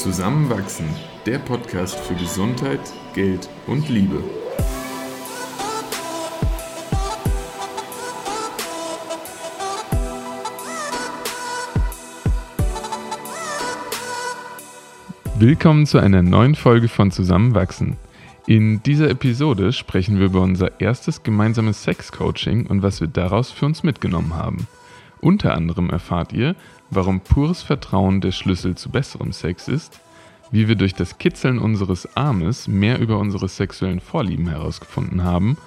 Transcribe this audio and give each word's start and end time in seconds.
Zusammenwachsen, 0.00 0.86
der 1.26 1.38
Podcast 1.40 1.94
für 2.00 2.14
Gesundheit, 2.14 2.80
Geld 3.12 3.50
und 3.66 3.86
Liebe. 3.90 4.24
Willkommen 15.38 15.84
zu 15.84 15.98
einer 15.98 16.22
neuen 16.22 16.54
Folge 16.54 16.88
von 16.88 17.10
Zusammenwachsen. 17.10 17.98
In 18.46 18.82
dieser 18.82 19.10
Episode 19.10 19.74
sprechen 19.74 20.18
wir 20.18 20.26
über 20.26 20.40
unser 20.40 20.80
erstes 20.80 21.22
gemeinsames 21.22 21.82
Sex-Coaching 21.82 22.64
und 22.68 22.82
was 22.82 23.02
wir 23.02 23.08
daraus 23.08 23.50
für 23.50 23.66
uns 23.66 23.82
mitgenommen 23.82 24.34
haben. 24.34 24.66
Unter 25.20 25.54
anderem 25.54 25.90
erfahrt 25.90 26.32
ihr, 26.32 26.56
warum 26.88 27.20
pures 27.20 27.62
Vertrauen 27.62 28.20
der 28.20 28.32
Schlüssel 28.32 28.74
zu 28.74 28.90
besserem 28.90 29.32
Sex 29.32 29.68
ist, 29.68 30.00
wie 30.50 30.66
wir 30.66 30.76
durch 30.76 30.94
das 30.94 31.18
Kitzeln 31.18 31.58
unseres 31.58 32.16
Armes 32.16 32.68
mehr 32.68 32.98
über 32.98 33.18
unsere 33.18 33.48
sexuellen 33.48 34.00
Vorlieben 34.00 34.48
herausgefunden 34.48 35.22
haben 35.22 35.58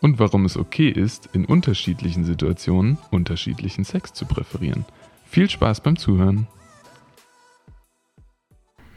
und 0.00 0.18
warum 0.18 0.46
es 0.46 0.56
okay 0.56 0.88
ist, 0.88 1.28
in 1.34 1.44
unterschiedlichen 1.44 2.24
Situationen 2.24 2.98
unterschiedlichen 3.10 3.84
Sex 3.84 4.14
zu 4.14 4.24
präferieren. 4.24 4.84
Viel 5.26 5.48
Spaß 5.48 5.82
beim 5.82 5.96
Zuhören! 5.96 6.46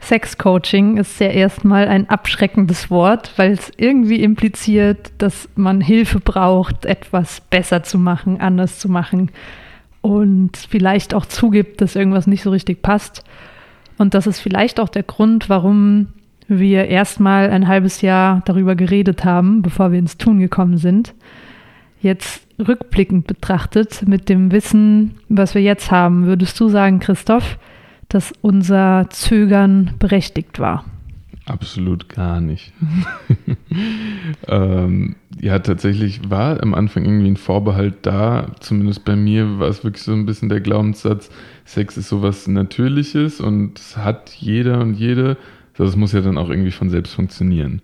Sexcoaching 0.01 0.97
ist 0.97 1.19
ja 1.19 1.27
erstmal 1.27 1.87
ein 1.87 2.09
abschreckendes 2.09 2.91
Wort, 2.91 3.33
weil 3.37 3.53
es 3.53 3.71
irgendwie 3.75 4.21
impliziert, 4.21 5.11
dass 5.17 5.49
man 5.55 5.81
Hilfe 5.81 6.19
braucht, 6.19 6.85
etwas 6.85 7.41
besser 7.41 7.81
zu 7.81 7.97
machen, 7.97 8.39
anders 8.39 8.77
zu 8.77 8.87
machen 8.87 9.31
und 10.05 10.55
vielleicht 10.55 11.15
auch 11.15 11.25
zugibt, 11.25 11.81
dass 11.81 11.95
irgendwas 11.95 12.27
nicht 12.27 12.43
so 12.43 12.51
richtig 12.51 12.83
passt. 12.83 13.23
Und 13.97 14.13
das 14.13 14.27
ist 14.27 14.39
vielleicht 14.39 14.79
auch 14.79 14.89
der 14.89 15.01
Grund, 15.01 15.49
warum 15.49 16.09
wir 16.47 16.87
erstmal 16.89 17.49
ein 17.49 17.67
halbes 17.67 18.01
Jahr 18.01 18.43
darüber 18.45 18.75
geredet 18.75 19.25
haben, 19.25 19.63
bevor 19.63 19.91
wir 19.91 19.97
ins 19.97 20.19
Tun 20.19 20.37
gekommen 20.37 20.77
sind. 20.77 21.15
Jetzt 22.01 22.45
rückblickend 22.59 23.25
betrachtet, 23.25 24.07
mit 24.07 24.29
dem 24.29 24.51
Wissen, 24.51 25.15
was 25.27 25.55
wir 25.55 25.63
jetzt 25.63 25.89
haben, 25.89 26.27
würdest 26.27 26.59
du 26.59 26.69
sagen, 26.69 26.99
Christoph, 26.99 27.57
dass 28.07 28.31
unser 28.41 29.07
Zögern 29.09 29.95
berechtigt 29.97 30.59
war? 30.59 30.85
Absolut 31.45 32.09
gar 32.09 32.41
nicht. 32.41 32.73
ähm, 34.47 35.15
ja, 35.39 35.59
tatsächlich 35.59 36.29
war 36.29 36.61
am 36.63 36.73
Anfang 36.73 37.05
irgendwie 37.05 37.29
ein 37.29 37.37
Vorbehalt 37.37 37.97
da. 38.01 38.47
Zumindest 38.59 39.05
bei 39.05 39.15
mir 39.15 39.59
war 39.59 39.67
es 39.67 39.83
wirklich 39.83 40.03
so 40.03 40.13
ein 40.13 40.25
bisschen 40.25 40.49
der 40.49 40.61
Glaubenssatz, 40.61 41.29
Sex 41.63 41.97
ist 41.97 42.09
sowas 42.09 42.47
Natürliches 42.47 43.41
und 43.41 43.79
hat 43.95 44.31
jeder 44.31 44.81
und 44.81 44.95
jede. 44.95 45.37
Das 45.77 45.95
muss 45.95 46.13
ja 46.13 46.21
dann 46.21 46.39
auch 46.39 46.49
irgendwie 46.49 46.71
von 46.71 46.89
selbst 46.89 47.13
funktionieren. 47.13 47.81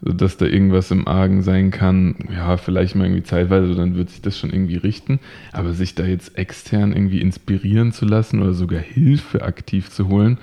Dass 0.00 0.36
da 0.36 0.44
irgendwas 0.44 0.90
im 0.90 1.08
Argen 1.08 1.42
sein 1.42 1.70
kann, 1.70 2.14
ja, 2.32 2.56
vielleicht 2.58 2.94
mal 2.94 3.04
irgendwie 3.04 3.24
zeitweise, 3.24 3.74
dann 3.74 3.96
wird 3.96 4.10
sich 4.10 4.20
das 4.20 4.38
schon 4.38 4.50
irgendwie 4.50 4.76
richten. 4.76 5.18
Aber 5.52 5.72
sich 5.72 5.94
da 5.94 6.04
jetzt 6.04 6.36
extern 6.36 6.92
irgendwie 6.92 7.22
inspirieren 7.22 7.92
zu 7.92 8.04
lassen 8.04 8.42
oder 8.42 8.52
sogar 8.52 8.80
Hilfe 8.80 9.42
aktiv 9.42 9.90
zu 9.90 10.08
holen, 10.08 10.38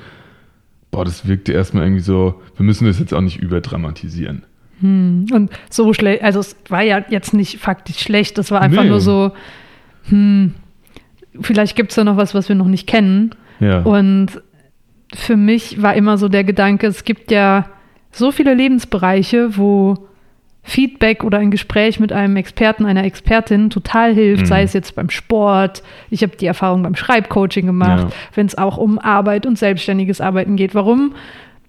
boah, 0.96 1.04
das 1.04 1.28
wirkte 1.28 1.52
erstmal 1.52 1.84
irgendwie 1.84 2.02
so, 2.02 2.42
wir 2.56 2.66
müssen 2.66 2.86
das 2.86 3.00
jetzt 3.00 3.14
auch 3.14 3.20
nicht 3.20 3.38
überdramatisieren. 3.38 4.44
Hm. 4.80 5.26
Und 5.34 5.52
so 5.70 5.92
schlecht, 5.94 6.24
also 6.24 6.40
es 6.40 6.56
war 6.70 6.84
ja 6.84 7.04
jetzt 7.10 7.34
nicht 7.34 7.60
faktisch 7.60 8.00
schlecht, 8.00 8.38
das 8.38 8.50
war 8.50 8.62
einfach 8.62 8.84
nee. 8.84 8.90
nur 8.90 9.02
so, 9.02 9.34
hm, 10.08 10.54
vielleicht 11.42 11.76
gibt 11.76 11.92
es 11.92 11.96
da 11.96 12.06
noch 12.06 12.16
was, 12.16 12.34
was 12.34 12.48
wir 12.48 12.56
noch 12.56 12.68
nicht 12.68 12.88
kennen. 12.88 13.32
Ja. 13.60 13.82
Und 13.82 14.42
für 15.14 15.36
mich 15.36 15.82
war 15.82 15.96
immer 15.96 16.18
so 16.18 16.30
der 16.30 16.46
Gedanke, 16.46 16.88
es 16.88 17.04
gibt 17.04 17.30
ja 17.30 17.70
so 18.14 18.32
viele 18.32 18.54
Lebensbereiche, 18.54 19.58
wo 19.58 20.08
Feedback 20.68 21.24
oder 21.24 21.38
ein 21.38 21.52
Gespräch 21.52 22.00
mit 22.00 22.12
einem 22.12 22.36
Experten, 22.38 22.88
einer 22.88 23.04
Expertin 23.04 23.70
total 23.70 24.16
hilft, 24.16 24.44
mhm. 24.44 24.48
sei 24.48 24.64
es 24.64 24.74
jetzt 24.74 24.96
beim 24.96 25.12
Sport, 25.12 25.84
ich 26.10 26.24
habe 26.24 26.36
die 26.36 26.48
Erfahrung 26.48 26.82
beim 26.82 26.96
Schreibcoaching 26.96 27.68
gemacht, 27.68 28.08
ja. 28.10 28.16
wenn 28.34 28.48
es 28.48 28.58
auch 28.58 28.78
um 28.78 28.98
Arbeit 28.98 29.46
und 29.46 29.60
selbstständiges 29.60 30.22
Arbeiten 30.22 30.56
geht. 30.56 30.74
Warum 30.74 31.14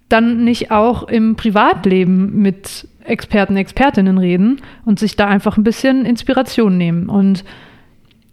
dann 0.09 0.43
nicht 0.43 0.71
auch 0.71 1.03
im 1.03 1.35
Privatleben 1.35 2.41
mit 2.41 2.87
Experten, 3.05 3.55
Expertinnen 3.55 4.17
reden 4.17 4.61
und 4.83 4.97
sich 4.97 5.15
da 5.15 5.27
einfach 5.27 5.57
ein 5.57 5.63
bisschen 5.63 6.03
Inspiration 6.03 6.75
nehmen? 6.75 7.07
Und 7.07 7.43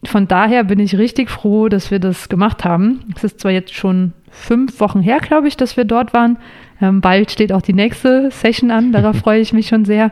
von 0.04 0.26
daher 0.28 0.64
bin 0.64 0.78
ich 0.80 0.96
richtig 0.96 1.28
froh, 1.28 1.68
dass 1.68 1.90
wir 1.90 1.98
das 1.98 2.30
gemacht 2.30 2.64
haben. 2.64 3.00
Es 3.16 3.24
ist 3.24 3.40
zwar 3.40 3.52
jetzt 3.52 3.74
schon 3.74 4.12
fünf 4.30 4.80
Wochen 4.80 5.02
her, 5.02 5.18
glaube 5.20 5.46
ich, 5.46 5.58
dass 5.58 5.76
wir 5.76 5.84
dort 5.84 6.14
waren. 6.14 6.38
Ähm, 6.80 7.02
bald 7.02 7.30
steht 7.30 7.52
auch 7.52 7.62
die 7.62 7.74
nächste 7.74 8.30
Session 8.30 8.70
an, 8.70 8.92
darauf 8.92 9.16
freue 9.24 9.40
ich 9.40 9.52
mich 9.52 9.68
schon 9.68 9.84
sehr. 9.84 10.10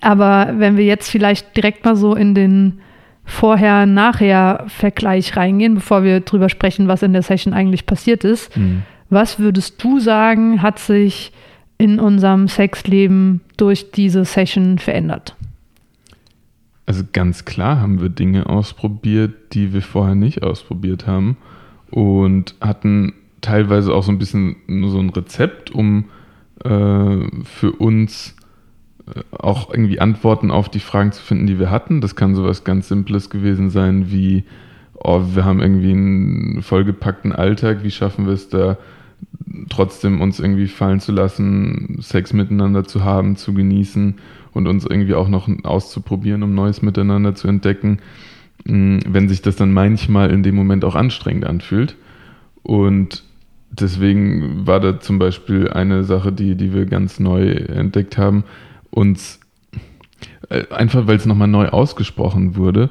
Aber 0.00 0.54
wenn 0.56 0.76
wir 0.76 0.84
jetzt 0.84 1.10
vielleicht 1.10 1.56
direkt 1.56 1.84
mal 1.84 1.96
so 1.96 2.14
in 2.14 2.34
den 2.34 2.80
Vorher-Nachher-Vergleich 3.24 5.36
reingehen, 5.36 5.74
bevor 5.74 6.04
wir 6.04 6.20
drüber 6.20 6.48
sprechen, 6.48 6.88
was 6.88 7.02
in 7.02 7.12
der 7.12 7.22
Session 7.22 7.54
eigentlich 7.54 7.86
passiert 7.86 8.24
ist, 8.24 8.56
mhm. 8.56 8.82
was 9.08 9.38
würdest 9.38 9.82
du 9.82 10.00
sagen, 10.00 10.62
hat 10.62 10.78
sich 10.78 11.32
in 11.78 11.98
unserem 11.98 12.48
Sexleben 12.48 13.40
durch 13.56 13.90
diese 13.90 14.24
Session 14.24 14.78
verändert? 14.78 15.34
Also 16.86 17.02
ganz 17.12 17.46
klar 17.46 17.80
haben 17.80 18.02
wir 18.02 18.10
Dinge 18.10 18.48
ausprobiert, 18.48 19.54
die 19.54 19.72
wir 19.72 19.82
vorher 19.82 20.14
nicht 20.14 20.42
ausprobiert 20.42 21.06
haben 21.06 21.38
und 21.90 22.54
hatten 22.60 23.14
teilweise 23.40 23.94
auch 23.94 24.02
so 24.02 24.12
ein 24.12 24.18
bisschen 24.18 24.56
nur 24.66 24.90
so 24.90 24.98
ein 24.98 25.08
Rezept, 25.10 25.70
um 25.70 26.04
äh, 26.62 27.16
für 27.44 27.72
uns 27.78 28.36
auch 29.30 29.70
irgendwie 29.70 30.00
Antworten 30.00 30.50
auf 30.50 30.68
die 30.68 30.80
Fragen 30.80 31.12
zu 31.12 31.22
finden, 31.22 31.46
die 31.46 31.58
wir 31.58 31.70
hatten. 31.70 32.00
Das 32.00 32.16
kann 32.16 32.34
sowas 32.34 32.64
ganz 32.64 32.88
Simples 32.88 33.30
gewesen 33.30 33.70
sein 33.70 34.10
wie, 34.10 34.44
oh, 34.94 35.22
wir 35.34 35.44
haben 35.44 35.60
irgendwie 35.60 35.92
einen 35.92 36.62
vollgepackten 36.62 37.32
Alltag, 37.32 37.82
wie 37.82 37.90
schaffen 37.90 38.26
wir 38.26 38.32
es 38.32 38.48
da 38.48 38.78
trotzdem 39.68 40.20
uns 40.20 40.40
irgendwie 40.40 40.68
fallen 40.68 41.00
zu 41.00 41.12
lassen, 41.12 41.98
Sex 42.00 42.32
miteinander 42.32 42.84
zu 42.84 43.04
haben, 43.04 43.36
zu 43.36 43.54
genießen 43.54 44.16
und 44.52 44.66
uns 44.66 44.84
irgendwie 44.84 45.14
auch 45.14 45.28
noch 45.28 45.48
auszuprobieren, 45.64 46.42
um 46.42 46.54
Neues 46.54 46.82
miteinander 46.82 47.34
zu 47.34 47.48
entdecken, 47.48 47.98
mm, 48.64 48.98
wenn 49.06 49.28
sich 49.28 49.42
das 49.42 49.56
dann 49.56 49.72
manchmal 49.72 50.30
in 50.30 50.42
dem 50.42 50.54
Moment 50.54 50.84
auch 50.84 50.94
anstrengend 50.94 51.46
anfühlt. 51.46 51.96
Und 52.62 53.24
deswegen 53.70 54.66
war 54.66 54.80
da 54.80 55.00
zum 55.00 55.18
Beispiel 55.18 55.68
eine 55.68 56.04
Sache, 56.04 56.32
die, 56.32 56.54
die 56.54 56.72
wir 56.72 56.86
ganz 56.86 57.20
neu 57.20 57.50
entdeckt 57.50 58.16
haben, 58.16 58.44
uns 58.94 59.40
äh, 60.48 60.68
einfach, 60.68 61.06
weil 61.06 61.16
es 61.16 61.26
nochmal 61.26 61.48
neu 61.48 61.68
ausgesprochen 61.68 62.56
wurde, 62.56 62.90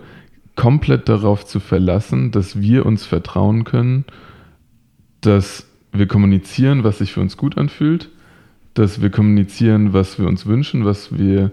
komplett 0.56 1.09
darauf 1.09 1.46
zu 1.46 1.59
verlassen, 1.59 2.31
dass 2.31 2.62
wir 2.62 2.86
uns 2.86 3.06
vertrauen 3.06 3.64
können, 3.64 4.06
dass 5.22 5.68
wir 5.92 6.08
kommunizieren, 6.08 6.84
was 6.84 7.00
sich 7.00 7.13
für 7.13 7.22
uns 7.22 7.38
gut 7.38 7.58
anfühlt, 7.58 8.09
dass 8.74 9.02
wir 9.02 9.09
kommunizieren, 9.09 9.94
was 9.94 10.19
wir 10.19 10.28
uns 10.28 10.46
wünschen, 10.46 10.86
was 10.86 11.18
wir 11.18 11.52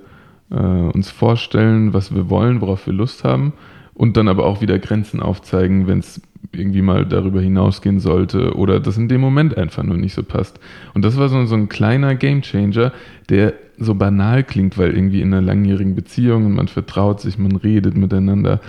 äh, 0.50 0.55
uns 0.55 1.10
vorstellen, 1.10 1.93
was 1.93 2.15
wir 2.15 2.28
wollen, 2.28 2.60
worauf 2.60 2.87
wir 2.87 2.94
Lust 2.94 3.25
haben 3.25 3.53
und 3.94 4.16
dann 4.16 4.28
aber 4.28 4.44
auch 4.47 4.60
wieder 4.60 4.78
Grenzen 4.78 5.21
aufzeigen, 5.21 5.87
wenn 5.87 5.99
es 6.00 6.21
irgendwie 6.53 6.83
mal 6.83 7.06
darüber 7.06 7.41
hinausgehen 7.41 8.01
sollte 8.01 8.55
oder 8.56 8.81
das 8.81 8.97
in 8.97 9.09
dem 9.09 9.21
Moment 9.21 9.56
einfach 9.56 9.83
nur 9.83 9.97
nicht 9.97 10.15
so 10.15 10.23
passt. 10.23 10.59
Und 10.95 11.05
das 11.05 11.17
war 11.17 11.28
so, 11.28 11.45
so 11.47 11.55
ein 11.55 11.69
kleiner 11.69 12.15
Gamechanger, 12.15 12.93
der 13.28 13.55
so 13.78 13.95
banal 13.95 14.45
klingt, 14.45 14.77
weil 14.77 14.95
irgendwie 14.95 15.23
in 15.23 15.33
einer 15.33 15.43
langjährigen 15.43 15.95
Beziehung 15.95 16.55
man 16.55 16.69
vertraut 16.69 17.21
sich, 17.21 17.39
man 17.39 17.57
redet 17.57 17.97
miteinander, 17.97 18.60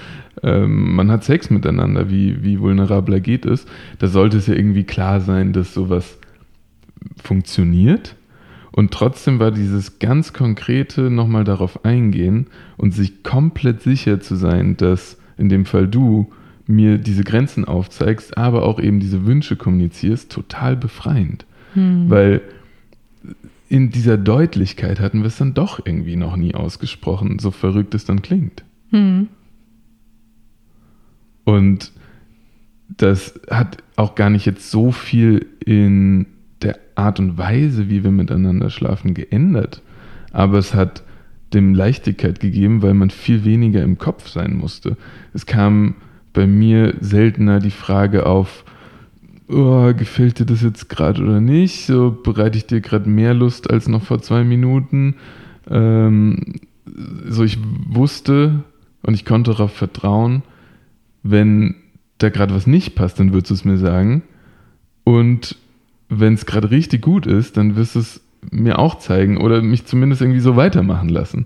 ähm, 0.44 0.96
man 0.96 1.12
hat 1.12 1.24
Sex 1.24 1.50
miteinander, 1.50 2.10
wie, 2.10 2.44
wie 2.44 2.60
vulnerabler 2.60 3.20
geht 3.20 3.46
es. 3.46 3.66
Da 4.00 4.08
sollte 4.08 4.38
es 4.38 4.48
ja 4.48 4.54
irgendwie 4.54 4.84
klar 4.84 5.20
sein, 5.20 5.52
dass 5.52 5.74
sowas 5.74 6.18
funktioniert. 7.22 8.16
Und 8.72 8.92
trotzdem 8.92 9.40
war 9.40 9.52
dieses 9.52 10.00
ganz 10.00 10.32
konkrete 10.32 11.10
nochmal 11.10 11.44
darauf 11.44 11.84
eingehen 11.84 12.48
und 12.78 12.94
sich 12.94 13.24
komplett 13.24 13.82
sicher 13.82 14.22
zu 14.22 14.36
sein, 14.36 14.78
dass 14.78 15.18
in 15.38 15.50
dem 15.50 15.66
Fall 15.66 15.88
du 15.88 16.32
mir 16.68 16.98
diese 16.98 17.24
Grenzen 17.24 17.66
aufzeigst, 17.66 18.38
aber 18.38 18.64
auch 18.64 18.80
eben 18.80 19.00
diese 19.00 19.26
Wünsche 19.26 19.56
kommunizierst, 19.56 20.32
total 20.32 20.76
befreiend. 20.76 21.46
Hm. 21.74 22.10
Weil 22.10 22.42
in 23.70 23.90
dieser 23.90 24.18
Deutlichkeit 24.18 25.00
hatten 25.00 25.20
wir 25.20 25.28
es 25.28 25.38
dann 25.38 25.54
doch 25.54 25.86
irgendwie 25.86 26.18
noch 26.18 26.36
nie 26.36 26.56
ausgesprochen, 26.56 27.40
so 27.40 27.52
verrückt 27.52 27.96
es 27.96 28.06
dann 28.06 28.22
klingt. 28.22 28.64
Hm. 28.90 29.30
Und 31.44 31.92
das 32.90 33.40
hat 33.50 33.78
auch 33.96 34.16
gar 34.16 34.30
nicht 34.30 34.46
jetzt 34.46 34.70
so 34.70 34.92
viel 34.92 35.46
in 35.66 36.26
der 36.62 36.78
Art 36.96 37.20
und 37.20 37.38
Weise, 37.38 37.90
wie 37.90 38.04
wir 38.04 38.12
miteinander 38.12 38.70
schlafen, 38.70 39.14
geändert. 39.14 39.82
Aber 40.32 40.58
es 40.58 40.74
hat 40.74 41.04
dem 41.54 41.74
Leichtigkeit 41.74 42.40
gegeben, 42.40 42.82
weil 42.82 42.94
man 42.94 43.10
viel 43.10 43.44
weniger 43.44 43.82
im 43.84 43.98
Kopf 43.98 44.28
sein 44.28 44.56
musste. 44.56 44.98
Es 45.34 45.46
kam 45.46 45.96
bei 46.34 46.48
mir 46.48 46.96
seltener 47.00 47.60
die 47.60 47.72
Frage 47.72 48.26
auf, 48.26 48.64
oh, 49.48 49.94
gefällt 49.94 50.40
dir 50.40 50.46
das 50.46 50.62
jetzt 50.62 50.90
gerade 50.90 51.22
oder 51.22 51.42
nicht? 51.42 51.86
So 51.86 52.18
bereite 52.24 52.58
ich 52.58 52.68
dir 52.68 52.82
gerade 52.82 53.10
mehr 53.10 53.34
Lust 53.34 53.70
als 53.70 53.88
noch 53.88 54.04
vor 54.04 54.22
zwei 54.22 54.44
Minuten. 54.44 55.16
Ähm, 55.70 56.56
so 57.28 57.44
ich 57.44 57.58
wusste 57.88 58.64
und 59.04 59.14
ich 59.14 59.26
konnte 59.26 59.52
darauf 59.52 59.74
vertrauen, 59.74 60.44
wenn 61.24 61.76
da 62.18 62.30
gerade 62.30 62.54
was 62.54 62.68
nicht 62.68 62.96
passt, 62.96 63.20
dann 63.20 63.34
würdest 63.34 63.52
du 63.52 63.54
es 63.56 63.66
mir 63.66 63.78
sagen. 63.78 64.24
Und 65.04 65.56
wenn 66.10 66.34
es 66.34 66.46
gerade 66.46 66.72
richtig 66.72 67.02
gut 67.02 67.26
ist, 67.26 67.58
dann 67.58 67.76
wirst 67.76 67.96
du 67.96 68.00
es 68.00 68.22
mir 68.52 68.80
auch 68.80 68.98
zeigen 69.00 69.38
oder 69.38 69.62
mich 69.62 69.86
zumindest 69.86 70.22
irgendwie 70.22 70.40
so 70.40 70.56
weitermachen 70.56 71.10
lassen. 71.10 71.46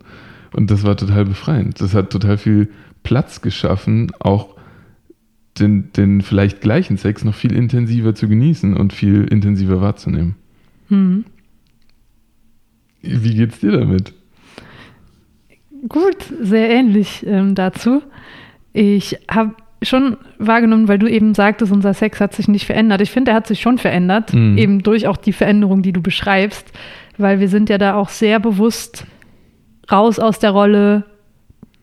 Und 0.53 0.71
das 0.71 0.83
war 0.83 0.95
total 0.95 1.25
befreiend. 1.25 1.81
Das 1.81 1.93
hat 1.93 2.09
total 2.09 2.37
viel 2.37 2.69
Platz 3.03 3.41
geschaffen, 3.41 4.11
auch 4.19 4.54
den, 5.59 5.91
den 5.93 6.21
vielleicht 6.21 6.61
gleichen 6.61 6.97
Sex 6.97 7.23
noch 7.23 7.35
viel 7.35 7.53
intensiver 7.53 8.13
zu 8.15 8.27
genießen 8.27 8.75
und 8.75 8.93
viel 8.93 9.23
intensiver 9.23 9.81
wahrzunehmen. 9.81 10.35
Hm. 10.89 11.25
Wie 13.01 13.35
geht's 13.35 13.59
dir 13.59 13.71
damit? 13.71 14.13
Gut, 15.87 16.17
sehr 16.41 16.69
ähnlich 16.69 17.25
ähm, 17.27 17.55
dazu. 17.55 18.01
Ich 18.73 19.17
habe 19.29 19.55
schon 19.83 20.17
wahrgenommen, 20.39 20.87
weil 20.87 20.97
du 20.97 21.07
eben 21.07 21.35
sagtest, 21.35 21.71
unser 21.71 21.93
Sex 21.93 22.19
hat 22.19 22.33
sich 22.33 22.47
nicht 22.47 22.65
verändert. 22.65 23.01
Ich 23.01 23.11
finde, 23.11 23.31
er 23.31 23.37
hat 23.37 23.47
sich 23.47 23.61
schon 23.61 23.77
verändert, 23.77 24.33
mhm. 24.33 24.57
eben 24.57 24.83
durch 24.83 25.07
auch 25.07 25.17
die 25.17 25.33
Veränderung, 25.33 25.83
die 25.83 25.93
du 25.93 26.01
beschreibst, 26.01 26.71
weil 27.17 27.39
wir 27.39 27.49
sind 27.49 27.69
ja 27.69 27.77
da 27.77 27.95
auch 27.95 28.09
sehr 28.09 28.39
bewusst 28.39 29.05
raus 29.91 30.19
aus 30.19 30.39
der 30.39 30.51
Rolle 30.51 31.05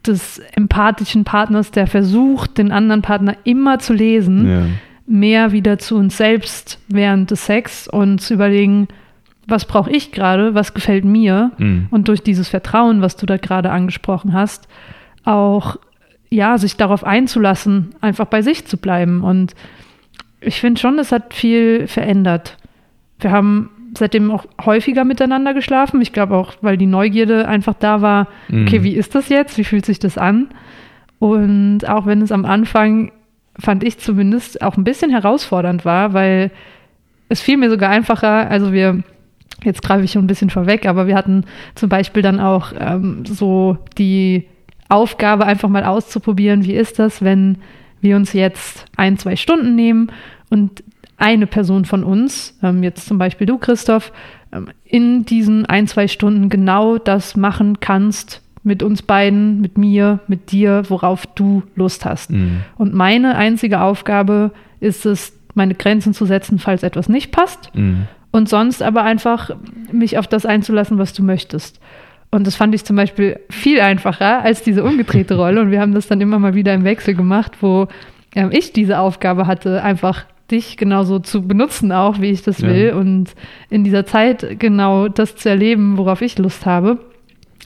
des 0.06 0.40
empathischen 0.54 1.25
Partners, 1.25 1.70
der 1.70 1.87
versucht, 1.87 2.58
den 2.58 2.72
anderen 2.72 3.02
Partner 3.02 3.37
immer 3.44 3.78
zu 3.78 3.93
lesen, 3.93 4.50
ja. 4.50 4.62
mehr 5.06 5.52
wieder 5.52 5.78
zu 5.78 5.96
uns 5.96 6.16
selbst 6.16 6.78
während 6.88 7.31
des 7.31 7.46
Sex 7.46 7.88
und 7.88 8.20
zu 8.20 8.34
überlegen, 8.34 8.88
was 9.46 9.64
brauche 9.64 9.90
ich 9.90 10.12
gerade, 10.12 10.54
was 10.54 10.75
gefällt 10.75 11.04
mir 11.04 11.52
mhm. 11.58 11.88
und 11.90 12.08
durch 12.08 12.22
dieses 12.22 12.49
Vertrauen, 12.49 13.02
was 13.02 13.16
du 13.16 13.26
da 13.26 13.37
gerade 13.37 13.70
angesprochen 13.70 14.32
hast, 14.32 14.69
auch 15.25 15.76
ja, 16.31 16.56
sich 16.56 16.76
darauf 16.76 17.04
einzulassen, 17.04 17.94
einfach 18.00 18.25
bei 18.25 18.40
sich 18.40 18.66
zu 18.66 18.78
bleiben. 18.78 19.22
Und 19.22 19.54
ich 20.40 20.60
finde 20.60 20.81
schon, 20.81 20.99
es 20.99 21.12
hat 21.12 21.34
viel 21.34 21.87
verändert. 21.87 22.56
Wir 23.20 23.32
haben 23.32 23.69
seitdem 23.97 24.31
auch 24.31 24.47
häufiger 24.65 25.05
miteinander 25.05 25.55
geschlafen. 25.55 26.00
Ich 26.00 26.12
glaube 26.12 26.37
auch, 26.37 26.55
weil 26.61 26.77
die 26.77 26.87
Neugierde 26.87 27.47
einfach 27.47 27.75
da 27.75 28.00
war, 28.00 28.29
mhm. 28.49 28.67
okay, 28.67 28.83
wie 28.83 28.94
ist 28.94 29.15
das 29.15 29.29
jetzt? 29.29 29.59
Wie 29.59 29.65
fühlt 29.65 29.87
sich 29.87 29.99
das 29.99 30.19
an? 30.19 30.49
Und 31.19 31.89
auch 31.89 32.06
wenn 32.06 32.23
es 32.23 32.33
am 32.33 32.44
Anfang, 32.44 33.12
fand 33.59 33.85
ich 33.85 33.99
zumindest, 33.99 34.62
auch 34.62 34.77
ein 34.77 34.85
bisschen 34.85 35.11
herausfordernd 35.11 35.85
war, 35.85 36.15
weil 36.15 36.50
es 37.29 37.41
fiel 37.41 37.56
mir 37.56 37.71
sogar 37.71 37.91
einfacher, 37.91 38.50
also 38.50 38.73
wir, 38.73 39.03
jetzt 39.62 39.83
greife 39.83 40.05
ich 40.05 40.12
schon 40.12 40.25
ein 40.25 40.29
bisschen 40.29 40.50
vorweg, 40.50 40.87
aber 40.87 41.06
wir 41.06 41.15
hatten 41.15 41.45
zum 41.75 41.88
Beispiel 41.88 42.23
dann 42.23 42.41
auch 42.41 42.73
ähm, 42.79 43.25
so 43.25 43.79
die 43.99 44.47
Aufgabe, 44.88 45.47
einfach 45.47 45.69
mal 45.69 45.85
auszuprobieren, 45.85 46.65
wie 46.65 46.75
ist 46.75 46.99
das, 46.99 47.23
wenn 47.23 47.59
wir 48.00 48.17
uns 48.17 48.33
jetzt 48.33 48.87
ein, 48.97 49.17
zwei 49.17 49.37
Stunden 49.37 49.75
nehmen 49.75 50.11
und 50.50 50.83
eine 51.23 51.47
Person 51.47 51.85
von 51.85 52.03
uns, 52.03 52.59
ähm, 52.65 52.83
jetzt 52.83 53.07
zum 53.07 53.17
Beispiel 53.17 53.47
du, 53.47 53.57
Christoph, 53.57 54.13
ähm, 54.53 54.71
in 54.85 55.25
diesen 55.25 55.67
ein, 55.67 55.87
zwei 55.87 56.09
Stunden 56.09 56.49
genau 56.49 56.99
das 56.99 57.37
machen 57.37 57.79
kannst 57.79 58.43
mit 58.65 58.83
uns 58.83 59.03
beiden, 59.03 59.61
mit 59.61 59.79
mir, 59.79 60.19
mit 60.27 60.51
dir, 60.51 60.83
worauf 60.89 61.27
du 61.27 61.63
Lust 61.77 62.05
hast. 62.05 62.33
Mhm. 62.33 62.63
Und 62.77 62.93
meine 62.93 63.37
einzige 63.37 63.83
Aufgabe 63.83 64.51
ist 64.81 65.07
es, 65.07 65.33
meine 65.55 65.75
Grenzen 65.75 66.13
zu 66.13 66.25
setzen, 66.25 66.59
falls 66.59 66.83
etwas 66.83 67.09
nicht 67.09 67.31
passt. 67.31 67.73
Mhm. 67.75 68.09
Und 68.33 68.49
sonst 68.49 68.83
aber 68.83 69.05
einfach 69.05 69.51
mich 69.93 70.19
auf 70.19 70.27
das 70.27 70.45
einzulassen, 70.45 70.99
was 70.99 71.13
du 71.13 71.23
möchtest. 71.23 71.79
Und 72.33 72.47
das 72.49 72.57
fand 72.57 72.75
ich 72.75 72.85
zum 72.85 72.97
Beispiel 72.97 73.39
viel 73.49 73.81
einfacher 73.81 74.43
als 74.43 74.63
diese 74.63 74.83
umgedrehte 74.83 75.35
Rolle. 75.37 75.61
Und 75.61 75.71
wir 75.71 75.81
haben 75.81 75.95
das 75.95 76.09
dann 76.09 76.21
immer 76.21 76.41
mal 76.41 76.55
wieder 76.55 76.75
im 76.75 76.83
Wechsel 76.83 77.15
gemacht, 77.15 77.53
wo 77.61 77.87
ähm, 78.35 78.51
ich 78.51 78.73
diese 78.73 78.99
Aufgabe 78.99 79.47
hatte, 79.47 79.85
einfach 79.85 80.25
dich 80.50 80.77
genauso 80.77 81.19
zu 81.19 81.47
benutzen, 81.47 81.93
auch 81.93 82.21
wie 82.21 82.31
ich 82.31 82.43
das 82.43 82.62
will. 82.62 82.89
Ja. 82.89 82.97
Und 82.97 83.35
in 83.71 83.85
dieser 83.85 84.05
Zeit 84.06 84.59
genau 84.59 85.09
das 85.09 85.37
zu 85.37 85.49
erleben, 85.49 85.97
worauf 85.97 86.23
ich 86.23 86.39
Lust 86.39 86.67
habe. 86.67 86.99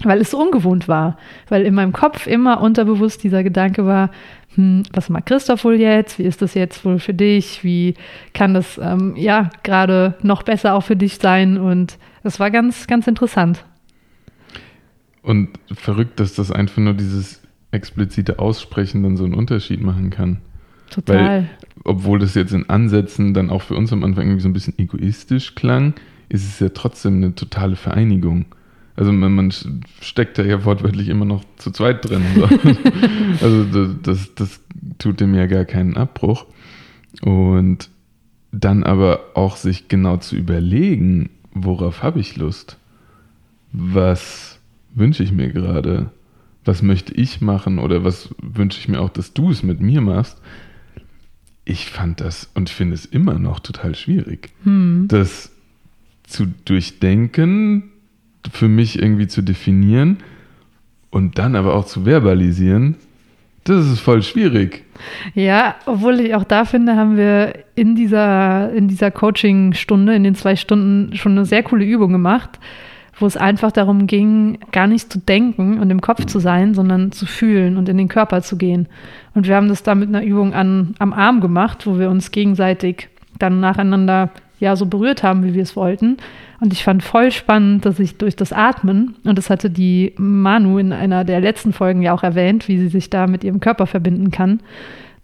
Weil 0.02 0.20
es 0.20 0.32
so 0.32 0.38
ungewohnt 0.40 0.88
war. 0.88 1.16
Weil 1.48 1.62
in 1.62 1.74
meinem 1.74 1.92
Kopf 1.92 2.26
immer 2.26 2.60
unterbewusst 2.60 3.24
dieser 3.24 3.42
Gedanke 3.42 3.86
war, 3.86 4.10
hm, 4.54 4.82
was 4.92 5.08
mag 5.08 5.26
Christoph 5.26 5.64
wohl 5.64 5.80
jetzt? 5.80 6.18
Wie 6.18 6.24
ist 6.24 6.42
das 6.42 6.54
jetzt 6.54 6.84
wohl 6.84 6.98
für 6.98 7.14
dich? 7.14 7.64
Wie 7.64 7.94
kann 8.34 8.54
das 8.54 8.78
ähm, 8.82 9.14
ja 9.16 9.50
gerade 9.62 10.14
noch 10.22 10.42
besser 10.42 10.74
auch 10.74 10.82
für 10.82 10.96
dich 10.96 11.16
sein? 11.16 11.58
Und 11.58 11.98
das 12.22 12.40
war 12.40 12.50
ganz, 12.50 12.86
ganz 12.86 13.06
interessant. 13.06 13.64
Und 15.22 15.50
verrückt, 15.72 16.20
dass 16.20 16.34
das 16.34 16.50
einfach 16.50 16.78
nur 16.78 16.94
dieses 16.94 17.42
explizite 17.70 18.38
Aussprechen 18.38 19.02
dann 19.02 19.16
so 19.16 19.24
einen 19.24 19.34
Unterschied 19.34 19.82
machen 19.82 20.10
kann. 20.10 20.38
Total. 20.90 21.16
Weil, 21.16 21.50
obwohl 21.86 22.18
das 22.18 22.34
jetzt 22.34 22.52
in 22.52 22.68
Ansätzen 22.68 23.32
dann 23.32 23.50
auch 23.50 23.62
für 23.62 23.76
uns 23.76 23.92
am 23.92 24.04
Anfang 24.04 24.26
irgendwie 24.26 24.42
so 24.42 24.48
ein 24.48 24.52
bisschen 24.52 24.78
egoistisch 24.78 25.54
klang, 25.54 25.94
ist 26.28 26.44
es 26.44 26.58
ja 26.58 26.68
trotzdem 26.70 27.16
eine 27.16 27.34
totale 27.34 27.76
Vereinigung. 27.76 28.46
Also 28.96 29.12
man, 29.12 29.34
man 29.34 29.52
steckt 30.00 30.38
da 30.38 30.42
ja 30.42 30.64
wortwörtlich 30.64 31.08
immer 31.08 31.24
noch 31.24 31.44
zu 31.58 31.70
zweit 31.70 32.08
drin. 32.08 32.22
So. 32.34 32.44
also 33.44 33.92
das, 34.02 34.34
das 34.34 34.60
tut 34.98 35.20
dem 35.20 35.34
ja 35.34 35.46
gar 35.46 35.64
keinen 35.64 35.96
Abbruch. 35.96 36.46
Und 37.22 37.90
dann 38.52 38.82
aber 38.82 39.20
auch 39.34 39.56
sich 39.56 39.88
genau 39.88 40.16
zu 40.16 40.34
überlegen, 40.34 41.30
worauf 41.52 42.02
habe 42.02 42.20
ich 42.20 42.36
Lust? 42.36 42.78
Was 43.72 44.58
wünsche 44.94 45.22
ich 45.22 45.30
mir 45.30 45.52
gerade? 45.52 46.10
Was 46.64 46.82
möchte 46.82 47.14
ich 47.14 47.40
machen 47.40 47.78
oder 47.78 48.02
was 48.02 48.34
wünsche 48.42 48.80
ich 48.80 48.88
mir 48.88 49.00
auch, 49.00 49.10
dass 49.10 49.34
du 49.34 49.50
es 49.50 49.62
mit 49.62 49.80
mir 49.80 50.00
machst? 50.00 50.40
Ich 51.66 51.86
fand 51.86 52.20
das 52.20 52.48
und 52.54 52.70
finde 52.70 52.94
es 52.94 53.04
immer 53.04 53.38
noch 53.38 53.60
total 53.60 53.94
schwierig, 53.94 54.50
hm. 54.62 55.06
das 55.08 55.50
zu 56.22 56.46
durchdenken, 56.64 57.90
für 58.50 58.68
mich 58.68 58.98
irgendwie 58.98 59.26
zu 59.26 59.42
definieren 59.42 60.18
und 61.10 61.38
dann 61.38 61.56
aber 61.56 61.74
auch 61.74 61.84
zu 61.84 62.06
verbalisieren. 62.06 62.94
Das 63.64 63.84
ist 63.84 63.98
voll 63.98 64.22
schwierig. 64.22 64.84
Ja, 65.34 65.74
obwohl 65.86 66.20
ich 66.20 66.36
auch 66.36 66.44
da 66.44 66.64
finde, 66.64 66.94
haben 66.94 67.16
wir 67.16 67.64
in 67.74 67.96
dieser, 67.96 68.72
in 68.72 68.86
dieser 68.86 69.10
Coaching-Stunde, 69.10 70.14
in 70.14 70.22
den 70.22 70.36
zwei 70.36 70.54
Stunden 70.54 71.16
schon 71.16 71.32
eine 71.32 71.44
sehr 71.44 71.64
coole 71.64 71.84
Übung 71.84 72.12
gemacht 72.12 72.60
wo 73.18 73.26
es 73.26 73.36
einfach 73.36 73.72
darum 73.72 74.06
ging, 74.06 74.58
gar 74.72 74.86
nicht 74.86 75.10
zu 75.10 75.18
denken 75.18 75.78
und 75.80 75.90
im 75.90 76.00
Kopf 76.00 76.26
zu 76.26 76.38
sein, 76.38 76.74
sondern 76.74 77.12
zu 77.12 77.26
fühlen 77.26 77.76
und 77.76 77.88
in 77.88 77.96
den 77.96 78.08
Körper 78.08 78.42
zu 78.42 78.56
gehen. 78.58 78.88
Und 79.34 79.46
wir 79.46 79.56
haben 79.56 79.68
das 79.68 79.82
da 79.82 79.94
mit 79.94 80.08
einer 80.08 80.22
Übung 80.22 80.52
an, 80.52 80.94
am 80.98 81.12
Arm 81.12 81.40
gemacht, 81.40 81.86
wo 81.86 81.98
wir 81.98 82.10
uns 82.10 82.30
gegenseitig 82.30 83.08
dann 83.38 83.60
nacheinander 83.60 84.30
ja 84.58 84.76
so 84.76 84.86
berührt 84.86 85.22
haben, 85.22 85.44
wie 85.44 85.54
wir 85.54 85.62
es 85.62 85.76
wollten. 85.76 86.18
Und 86.60 86.72
ich 86.72 86.84
fand 86.84 87.02
voll 87.02 87.32
spannend, 87.32 87.84
dass 87.84 87.98
ich 87.98 88.16
durch 88.16 88.36
das 88.36 88.52
Atmen, 88.52 89.16
und 89.24 89.36
das 89.36 89.50
hatte 89.50 89.70
die 89.70 90.14
Manu 90.16 90.78
in 90.78 90.92
einer 90.92 91.24
der 91.24 91.40
letzten 91.40 91.72
Folgen 91.72 92.02
ja 92.02 92.14
auch 92.14 92.22
erwähnt, 92.22 92.68
wie 92.68 92.78
sie 92.78 92.88
sich 92.88 93.10
da 93.10 93.26
mit 93.26 93.44
ihrem 93.44 93.60
Körper 93.60 93.86
verbinden 93.86 94.30
kann, 94.30 94.60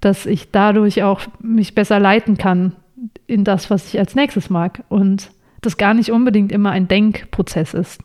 dass 0.01 0.27
ich 0.27 0.51
dadurch 0.51 1.03
auch 1.03 1.23
mich 1.41 1.75
besser 1.75 2.01
leiten 2.01 2.37
kann 2.37 2.73
in 3.27 3.45
das, 3.45 3.71
was 3.71 3.89
ich 3.89 3.99
als 3.99 4.15
nächstes 4.15 4.51
mag. 4.51 4.83
Und 4.89 5.31
das 5.63 5.77
gar 5.77 5.95
nicht 5.95 6.13
unbedingt 6.13 6.53
immer 6.53 6.71
ein 6.71 6.89
Denkprozess 6.89 7.75
ist. 7.75 8.03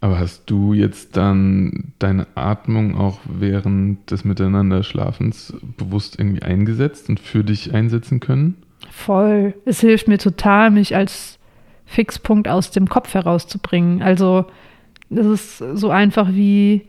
Aber 0.00 0.18
hast 0.18 0.48
du 0.48 0.74
jetzt 0.74 1.16
dann 1.16 1.92
deine 1.98 2.28
Atmung 2.36 2.96
auch 2.96 3.18
während 3.24 4.10
des 4.10 4.24
Miteinanderschlafens 4.24 5.54
bewusst 5.76 6.18
irgendwie 6.18 6.42
eingesetzt 6.42 7.08
und 7.08 7.18
für 7.18 7.42
dich 7.42 7.74
einsetzen 7.74 8.20
können? 8.20 8.56
Voll. 8.90 9.54
Es 9.64 9.80
hilft 9.80 10.06
mir 10.06 10.18
total, 10.18 10.70
mich 10.70 10.94
als 10.94 11.38
Fixpunkt 11.84 12.46
aus 12.46 12.70
dem 12.70 12.88
Kopf 12.88 13.12
herauszubringen. 13.14 14.00
Also, 14.00 14.44
das 15.10 15.26
ist 15.26 15.58
so 15.74 15.90
einfach 15.90 16.28
wie, 16.30 16.82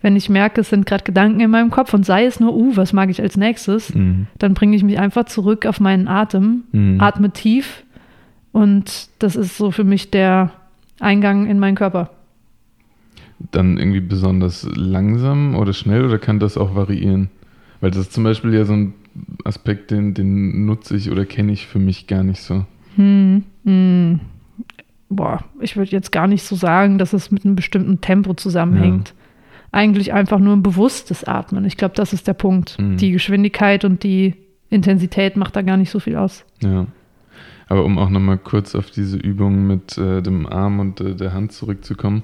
wenn 0.00 0.16
ich 0.16 0.28
merke, 0.28 0.62
es 0.62 0.70
sind 0.70 0.84
gerade 0.84 1.04
Gedanken 1.04 1.40
in 1.40 1.50
meinem 1.50 1.70
Kopf 1.70 1.94
und 1.94 2.04
sei 2.04 2.24
es 2.24 2.40
nur, 2.40 2.54
uh, 2.54 2.76
was 2.76 2.92
mag 2.92 3.08
ich 3.08 3.22
als 3.22 3.36
nächstes, 3.36 3.94
mhm. 3.94 4.26
dann 4.38 4.54
bringe 4.54 4.74
ich 4.74 4.82
mich 4.82 4.98
einfach 4.98 5.26
zurück 5.26 5.64
auf 5.64 5.78
meinen 5.78 6.08
Atem, 6.08 6.64
mhm. 6.72 7.00
atme 7.00 7.30
tief 7.30 7.84
und 8.52 9.08
das 9.18 9.36
ist 9.36 9.56
so 9.56 9.70
für 9.70 9.84
mich 9.84 10.10
der 10.10 10.52
Eingang 11.00 11.46
in 11.46 11.58
meinen 11.58 11.74
Körper. 11.74 12.10
Dann 13.50 13.78
irgendwie 13.78 14.00
besonders 14.00 14.68
langsam 14.74 15.56
oder 15.56 15.72
schnell 15.72 16.04
oder 16.04 16.18
kann 16.18 16.38
das 16.38 16.56
auch 16.56 16.74
variieren? 16.74 17.28
Weil 17.80 17.90
das 17.90 18.02
ist 18.02 18.12
zum 18.12 18.24
Beispiel 18.24 18.54
ja 18.54 18.64
so 18.64 18.74
ein 18.74 18.94
Aspekt, 19.44 19.90
den, 19.90 20.14
den 20.14 20.64
nutze 20.66 20.96
ich 20.96 21.10
oder 21.10 21.26
kenne 21.26 21.52
ich 21.52 21.66
für 21.66 21.80
mich 21.80 22.06
gar 22.06 22.22
nicht 22.22 22.40
so. 22.40 22.64
Hm, 22.96 23.42
hm. 23.64 24.20
Boah, 25.08 25.44
ich 25.60 25.76
würde 25.76 25.90
jetzt 25.90 26.12
gar 26.12 26.26
nicht 26.26 26.44
so 26.44 26.54
sagen, 26.56 26.98
dass 26.98 27.12
es 27.12 27.30
mit 27.30 27.44
einem 27.44 27.56
bestimmten 27.56 28.00
Tempo 28.00 28.34
zusammenhängt. 28.34 29.08
Ja. 29.08 29.14
Eigentlich 29.72 30.12
einfach 30.12 30.38
nur 30.38 30.54
ein 30.54 30.62
bewusstes 30.62 31.24
Atmen. 31.24 31.64
Ich 31.64 31.76
glaube, 31.76 31.94
das 31.94 32.12
ist 32.12 32.28
der 32.28 32.34
Punkt. 32.34 32.78
Mhm. 32.78 32.98
Die 32.98 33.10
Geschwindigkeit 33.10 33.84
und 33.84 34.04
die 34.04 34.34
Intensität 34.70 35.36
macht 35.36 35.56
da 35.56 35.62
gar 35.62 35.76
nicht 35.76 35.90
so 35.90 35.98
viel 35.98 36.16
aus. 36.16 36.44
Ja. 36.62 36.86
Aber 37.68 37.84
um 37.84 37.98
auch 37.98 38.10
nochmal 38.10 38.38
kurz 38.38 38.74
auf 38.74 38.90
diese 38.90 39.16
Übung 39.16 39.66
mit 39.66 39.96
äh, 39.98 40.22
dem 40.22 40.46
Arm 40.46 40.80
und 40.80 41.00
äh, 41.00 41.14
der 41.14 41.32
Hand 41.32 41.52
zurückzukommen, 41.52 42.22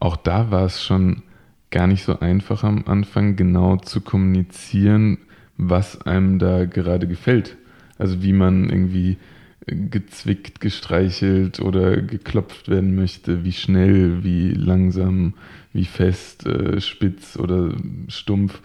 auch 0.00 0.16
da 0.16 0.50
war 0.50 0.64
es 0.64 0.82
schon 0.82 1.22
gar 1.70 1.86
nicht 1.86 2.04
so 2.04 2.20
einfach 2.20 2.64
am 2.64 2.84
Anfang 2.86 3.36
genau 3.36 3.76
zu 3.76 4.00
kommunizieren, 4.00 5.18
was 5.56 6.00
einem 6.02 6.38
da 6.38 6.64
gerade 6.64 7.06
gefällt. 7.06 7.56
Also 7.98 8.22
wie 8.22 8.32
man 8.32 8.70
irgendwie 8.70 9.18
gezwickt, 9.66 10.60
gestreichelt 10.60 11.60
oder 11.60 12.00
geklopft 12.00 12.68
werden 12.68 12.94
möchte, 12.94 13.44
wie 13.44 13.52
schnell, 13.52 14.24
wie 14.24 14.52
langsam, 14.52 15.34
wie 15.72 15.84
fest, 15.84 16.46
äh, 16.46 16.80
spitz 16.80 17.36
oder 17.36 17.72
stumpf. 18.08 18.60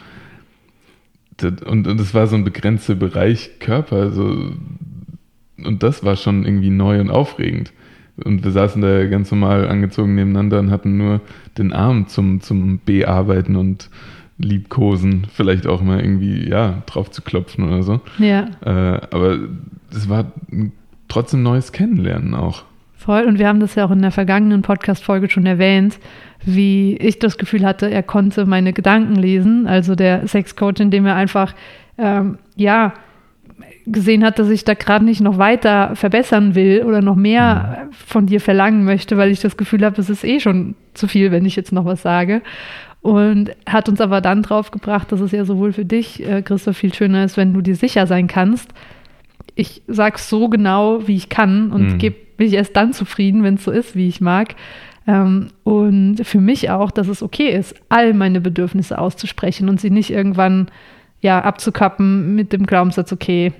Und, 1.41 1.87
und 1.87 1.99
das 1.99 2.13
war 2.13 2.27
so 2.27 2.35
ein 2.35 2.43
begrenzter 2.43 2.95
Bereich 2.95 3.59
Körper. 3.59 3.97
Also, 3.97 4.53
und 5.57 5.83
das 5.83 6.03
war 6.03 6.15
schon 6.15 6.45
irgendwie 6.45 6.69
neu 6.69 6.99
und 6.99 7.09
aufregend. 7.09 7.73
Und 8.23 8.43
wir 8.43 8.51
saßen 8.51 8.81
da 8.81 9.05
ganz 9.07 9.31
normal 9.31 9.67
angezogen 9.67 10.15
nebeneinander 10.15 10.59
und 10.59 10.71
hatten 10.71 10.97
nur 10.97 11.21
den 11.57 11.73
Arm 11.73 12.07
zum, 12.07 12.41
zum 12.41 12.79
Bearbeiten 12.85 13.55
und 13.55 13.89
Liebkosen, 14.37 15.27
vielleicht 15.31 15.67
auch 15.67 15.81
mal 15.81 15.99
irgendwie, 15.99 16.47
ja, 16.47 16.83
drauf 16.85 17.11
zu 17.11 17.21
klopfen 17.21 17.65
oder 17.65 17.83
so. 17.83 18.01
Ja. 18.19 18.45
Äh, 18.65 19.01
aber 19.11 19.39
es 19.91 20.09
war 20.09 20.31
trotzdem 21.07 21.43
neues 21.43 21.71
Kennenlernen 21.71 22.35
auch. 22.35 22.63
Voll. 22.95 23.23
Und 23.25 23.37
wir 23.37 23.47
haben 23.47 23.59
das 23.59 23.75
ja 23.75 23.85
auch 23.85 23.91
in 23.91 24.01
der 24.01 24.11
vergangenen 24.11 24.61
Podcast-Folge 24.61 25.29
schon 25.29 25.45
erwähnt, 25.45 25.99
wie 26.45 26.95
ich 26.97 27.19
das 27.19 27.37
Gefühl 27.37 27.65
hatte, 27.65 27.89
er 27.89 28.03
konnte 28.03 28.45
meine 28.45 28.73
Gedanken 28.73 29.15
lesen. 29.15 29.67
Also 29.67 29.95
der 29.95 30.27
Sexcoach, 30.27 30.79
indem 30.79 31.05
er 31.05 31.15
einfach, 31.15 31.53
ähm, 31.97 32.37
ja, 32.55 32.93
gesehen 33.85 34.23
hat, 34.23 34.39
dass 34.39 34.49
ich 34.49 34.63
da 34.63 34.73
gerade 34.73 35.05
nicht 35.05 35.21
noch 35.21 35.37
weiter 35.37 35.95
verbessern 35.95 36.55
will 36.55 36.83
oder 36.83 37.01
noch 37.01 37.15
mehr 37.15 37.85
mhm. 37.85 37.93
von 37.93 38.25
dir 38.25 38.39
verlangen 38.39 38.85
möchte, 38.85 39.17
weil 39.17 39.31
ich 39.31 39.41
das 39.41 39.57
Gefühl 39.57 39.83
habe, 39.83 39.99
es 39.99 40.09
ist 40.09 40.23
eh 40.23 40.39
schon 40.39 40.75
zu 40.93 41.07
viel, 41.07 41.31
wenn 41.31 41.45
ich 41.45 41.55
jetzt 41.55 41.71
noch 41.71 41.85
was 41.85 42.01
sage. 42.01 42.41
Und 43.01 43.51
hat 43.67 43.89
uns 43.89 43.99
aber 43.99 44.21
dann 44.21 44.43
drauf 44.43 44.71
gebracht, 44.71 45.11
dass 45.11 45.19
es 45.19 45.31
ja 45.33 45.43
sowohl 45.43 45.73
für 45.73 45.83
dich, 45.83 46.25
äh, 46.25 46.41
Christoph, 46.41 46.77
viel 46.77 46.93
schöner 46.93 47.25
ist, 47.25 47.35
wenn 47.35 47.53
du 47.53 47.61
dir 47.61 47.75
sicher 47.75 48.07
sein 48.07 48.27
kannst. 48.27 48.73
Ich 49.55 49.81
sag's 49.87 50.29
so 50.29 50.47
genau, 50.47 51.05
wie 51.05 51.17
ich 51.17 51.27
kann 51.27 51.71
und 51.71 51.93
mhm. 51.93 51.97
gebe 51.97 52.15
mich 52.37 52.53
erst 52.53 52.75
dann 52.77 52.93
zufrieden, 52.93 53.43
wenn 53.43 53.55
es 53.55 53.65
so 53.65 53.71
ist, 53.71 53.95
wie 53.95 54.07
ich 54.07 54.21
mag. 54.21 54.55
Ähm, 55.05 55.49
und 55.65 56.21
für 56.23 56.39
mich 56.39 56.69
auch, 56.69 56.91
dass 56.91 57.09
es 57.09 57.21
okay 57.21 57.49
ist, 57.49 57.75
all 57.89 58.13
meine 58.13 58.39
Bedürfnisse 58.39 58.97
auszusprechen 58.97 59.67
und 59.67 59.81
sie 59.81 59.89
nicht 59.89 60.09
irgendwann 60.09 60.67
ja 61.23 61.41
abzukappen 61.41 62.35
mit 62.35 62.53
dem 62.53 62.67
Glaubenssatz, 62.67 63.11
okay, 63.11 63.53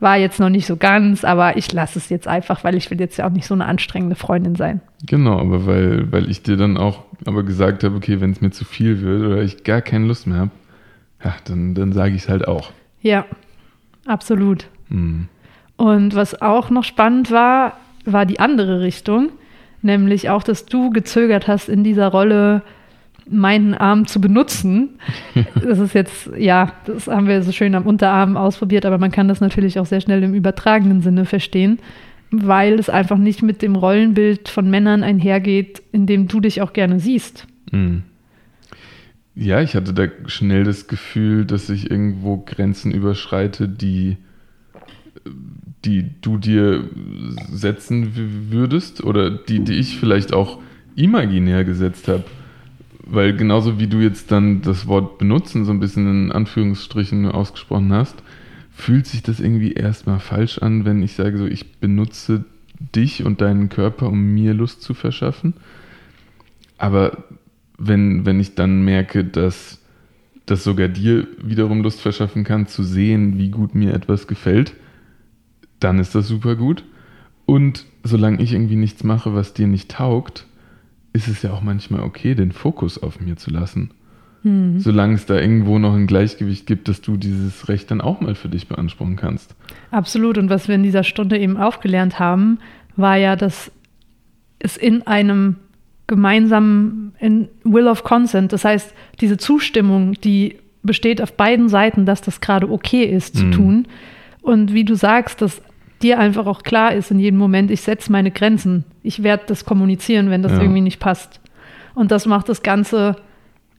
war 0.00 0.16
jetzt 0.16 0.40
noch 0.40 0.48
nicht 0.48 0.66
so 0.66 0.76
ganz, 0.76 1.24
aber 1.24 1.56
ich 1.56 1.72
lasse 1.72 1.98
es 1.98 2.08
jetzt 2.08 2.26
einfach, 2.26 2.64
weil 2.64 2.76
ich 2.76 2.90
will 2.90 2.98
jetzt 3.00 3.16
ja 3.16 3.26
auch 3.26 3.32
nicht 3.32 3.46
so 3.46 3.54
eine 3.54 3.66
anstrengende 3.66 4.16
Freundin 4.16 4.54
sein. 4.54 4.80
Genau, 5.06 5.38
aber 5.38 5.66
weil, 5.66 6.10
weil 6.10 6.30
ich 6.30 6.42
dir 6.42 6.56
dann 6.56 6.76
auch 6.76 7.04
aber 7.26 7.42
gesagt 7.42 7.84
habe, 7.84 7.96
okay, 7.96 8.20
wenn 8.20 8.30
es 8.30 8.40
mir 8.40 8.50
zu 8.50 8.64
viel 8.64 9.02
wird 9.02 9.22
oder 9.22 9.42
ich 9.42 9.64
gar 9.64 9.82
keine 9.82 10.06
Lust 10.06 10.26
mehr 10.26 10.38
habe, 10.38 10.50
ja, 11.24 11.34
dann, 11.44 11.74
dann 11.74 11.92
sage 11.92 12.14
ich 12.14 12.22
es 12.22 12.28
halt 12.28 12.46
auch. 12.46 12.70
Ja, 13.02 13.24
absolut. 14.06 14.68
Mhm. 14.88 15.28
Und 15.76 16.14
was 16.14 16.40
auch 16.40 16.70
noch 16.70 16.84
spannend 16.84 17.30
war, 17.30 17.76
war 18.04 18.24
die 18.24 18.40
andere 18.40 18.80
Richtung, 18.80 19.30
nämlich 19.82 20.30
auch, 20.30 20.42
dass 20.42 20.66
du 20.66 20.90
gezögert 20.90 21.48
hast 21.48 21.68
in 21.68 21.84
dieser 21.84 22.08
Rolle, 22.08 22.62
meinen 23.30 23.74
Arm 23.74 24.06
zu 24.06 24.20
benutzen. 24.20 24.90
Das 25.62 25.78
ist 25.78 25.94
jetzt, 25.94 26.30
ja, 26.36 26.72
das 26.86 27.06
haben 27.06 27.26
wir 27.26 27.42
so 27.42 27.52
schön 27.52 27.74
am 27.74 27.86
Unterarm 27.86 28.36
ausprobiert, 28.36 28.86
aber 28.86 28.98
man 28.98 29.10
kann 29.10 29.28
das 29.28 29.40
natürlich 29.40 29.78
auch 29.78 29.86
sehr 29.86 30.00
schnell 30.00 30.22
im 30.22 30.34
übertragenen 30.34 31.00
Sinne 31.00 31.24
verstehen, 31.24 31.78
weil 32.30 32.78
es 32.78 32.88
einfach 32.88 33.18
nicht 33.18 33.42
mit 33.42 33.62
dem 33.62 33.76
Rollenbild 33.76 34.48
von 34.48 34.70
Männern 34.70 35.02
einhergeht, 35.02 35.82
in 35.92 36.06
dem 36.06 36.28
du 36.28 36.40
dich 36.40 36.62
auch 36.62 36.72
gerne 36.72 37.00
siehst. 37.00 37.46
Mhm. 37.70 38.02
Ja, 39.34 39.60
ich 39.60 39.74
hatte 39.74 39.92
da 39.92 40.06
schnell 40.26 40.64
das 40.64 40.88
Gefühl, 40.88 41.44
dass 41.44 41.70
ich 41.70 41.90
irgendwo 41.90 42.38
Grenzen 42.38 42.90
überschreite, 42.90 43.68
die, 43.68 44.16
die 45.84 46.10
du 46.20 46.38
dir 46.38 46.84
setzen 47.52 48.12
würdest 48.50 49.04
oder 49.04 49.30
die, 49.30 49.60
die 49.60 49.74
ich 49.74 49.98
vielleicht 49.98 50.32
auch 50.32 50.58
imaginär 50.96 51.64
gesetzt 51.64 52.08
habe 52.08 52.24
weil 53.10 53.36
genauso 53.36 53.78
wie 53.78 53.86
du 53.86 53.98
jetzt 53.98 54.30
dann 54.30 54.62
das 54.62 54.86
Wort 54.86 55.18
benutzen 55.18 55.64
so 55.64 55.72
ein 55.72 55.80
bisschen 55.80 56.06
in 56.26 56.32
Anführungsstrichen 56.32 57.26
ausgesprochen 57.26 57.92
hast, 57.92 58.16
fühlt 58.70 59.06
sich 59.06 59.22
das 59.22 59.40
irgendwie 59.40 59.72
erstmal 59.72 60.20
falsch 60.20 60.58
an, 60.58 60.84
wenn 60.84 61.02
ich 61.02 61.14
sage 61.14 61.38
so, 61.38 61.46
ich 61.46 61.80
benutze 61.80 62.44
dich 62.94 63.24
und 63.24 63.40
deinen 63.40 63.70
Körper, 63.70 64.08
um 64.08 64.34
mir 64.34 64.54
Lust 64.54 64.82
zu 64.82 64.94
verschaffen. 64.94 65.54
Aber 66.76 67.24
wenn, 67.78 68.26
wenn 68.26 68.38
ich 68.38 68.54
dann 68.54 68.84
merke, 68.84 69.24
dass 69.24 69.80
das 70.46 70.64
sogar 70.64 70.88
dir 70.88 71.26
wiederum 71.42 71.82
Lust 71.82 72.00
verschaffen 72.00 72.44
kann, 72.44 72.66
zu 72.66 72.82
sehen, 72.82 73.38
wie 73.38 73.50
gut 73.50 73.74
mir 73.74 73.94
etwas 73.94 74.26
gefällt, 74.26 74.74
dann 75.80 75.98
ist 75.98 76.14
das 76.14 76.28
super 76.28 76.56
gut. 76.56 76.84
Und 77.46 77.86
solange 78.02 78.42
ich 78.42 78.52
irgendwie 78.52 78.76
nichts 78.76 79.04
mache, 79.04 79.34
was 79.34 79.54
dir 79.54 79.66
nicht 79.66 79.90
taugt, 79.90 80.46
ist 81.12 81.28
es 81.28 81.42
ja 81.42 81.52
auch 81.52 81.62
manchmal 81.62 82.00
okay, 82.00 82.34
den 82.34 82.52
Fokus 82.52 83.02
auf 83.02 83.20
mir 83.20 83.36
zu 83.36 83.50
lassen. 83.50 83.90
Mhm. 84.42 84.78
Solange 84.78 85.14
es 85.14 85.26
da 85.26 85.38
irgendwo 85.38 85.78
noch 85.78 85.94
ein 85.94 86.06
Gleichgewicht 86.06 86.66
gibt, 86.66 86.88
dass 86.88 87.00
du 87.00 87.16
dieses 87.16 87.68
Recht 87.68 87.90
dann 87.90 88.00
auch 88.00 88.20
mal 88.20 88.34
für 88.34 88.48
dich 88.48 88.68
beanspruchen 88.68 89.16
kannst. 89.16 89.54
Absolut. 89.90 90.38
Und 90.38 90.48
was 90.48 90.68
wir 90.68 90.74
in 90.74 90.82
dieser 90.82 91.04
Stunde 91.04 91.38
eben 91.38 91.56
aufgelernt 91.56 92.18
haben, 92.18 92.58
war 92.96 93.16
ja, 93.16 93.36
dass 93.36 93.70
es 94.58 94.76
in 94.76 95.06
einem 95.06 95.56
gemeinsamen 96.06 97.12
in 97.18 97.48
Will 97.64 97.86
of 97.86 98.02
Consent, 98.02 98.52
das 98.52 98.64
heißt, 98.64 98.94
diese 99.20 99.36
Zustimmung, 99.36 100.14
die 100.14 100.56
besteht 100.82 101.20
auf 101.20 101.34
beiden 101.34 101.68
Seiten, 101.68 102.06
dass 102.06 102.22
das 102.22 102.40
gerade 102.40 102.70
okay 102.70 103.04
ist 103.04 103.36
zu 103.36 103.46
mhm. 103.46 103.52
tun. 103.52 103.88
Und 104.40 104.72
wie 104.72 104.84
du 104.84 104.94
sagst, 104.94 105.42
dass 105.42 105.60
dir 106.02 106.18
einfach 106.18 106.46
auch 106.46 106.62
klar 106.62 106.94
ist 106.94 107.10
in 107.10 107.18
jedem 107.18 107.38
Moment, 107.38 107.70
ich 107.70 107.80
setze 107.80 108.12
meine 108.12 108.30
Grenzen. 108.30 108.84
Ich 109.02 109.22
werde 109.22 109.44
das 109.46 109.64
kommunizieren, 109.64 110.30
wenn 110.30 110.42
das 110.42 110.52
ja. 110.52 110.60
irgendwie 110.60 110.80
nicht 110.80 111.00
passt. 111.00 111.40
Und 111.94 112.10
das 112.10 112.26
macht 112.26 112.48
das 112.48 112.62
Ganze 112.62 113.16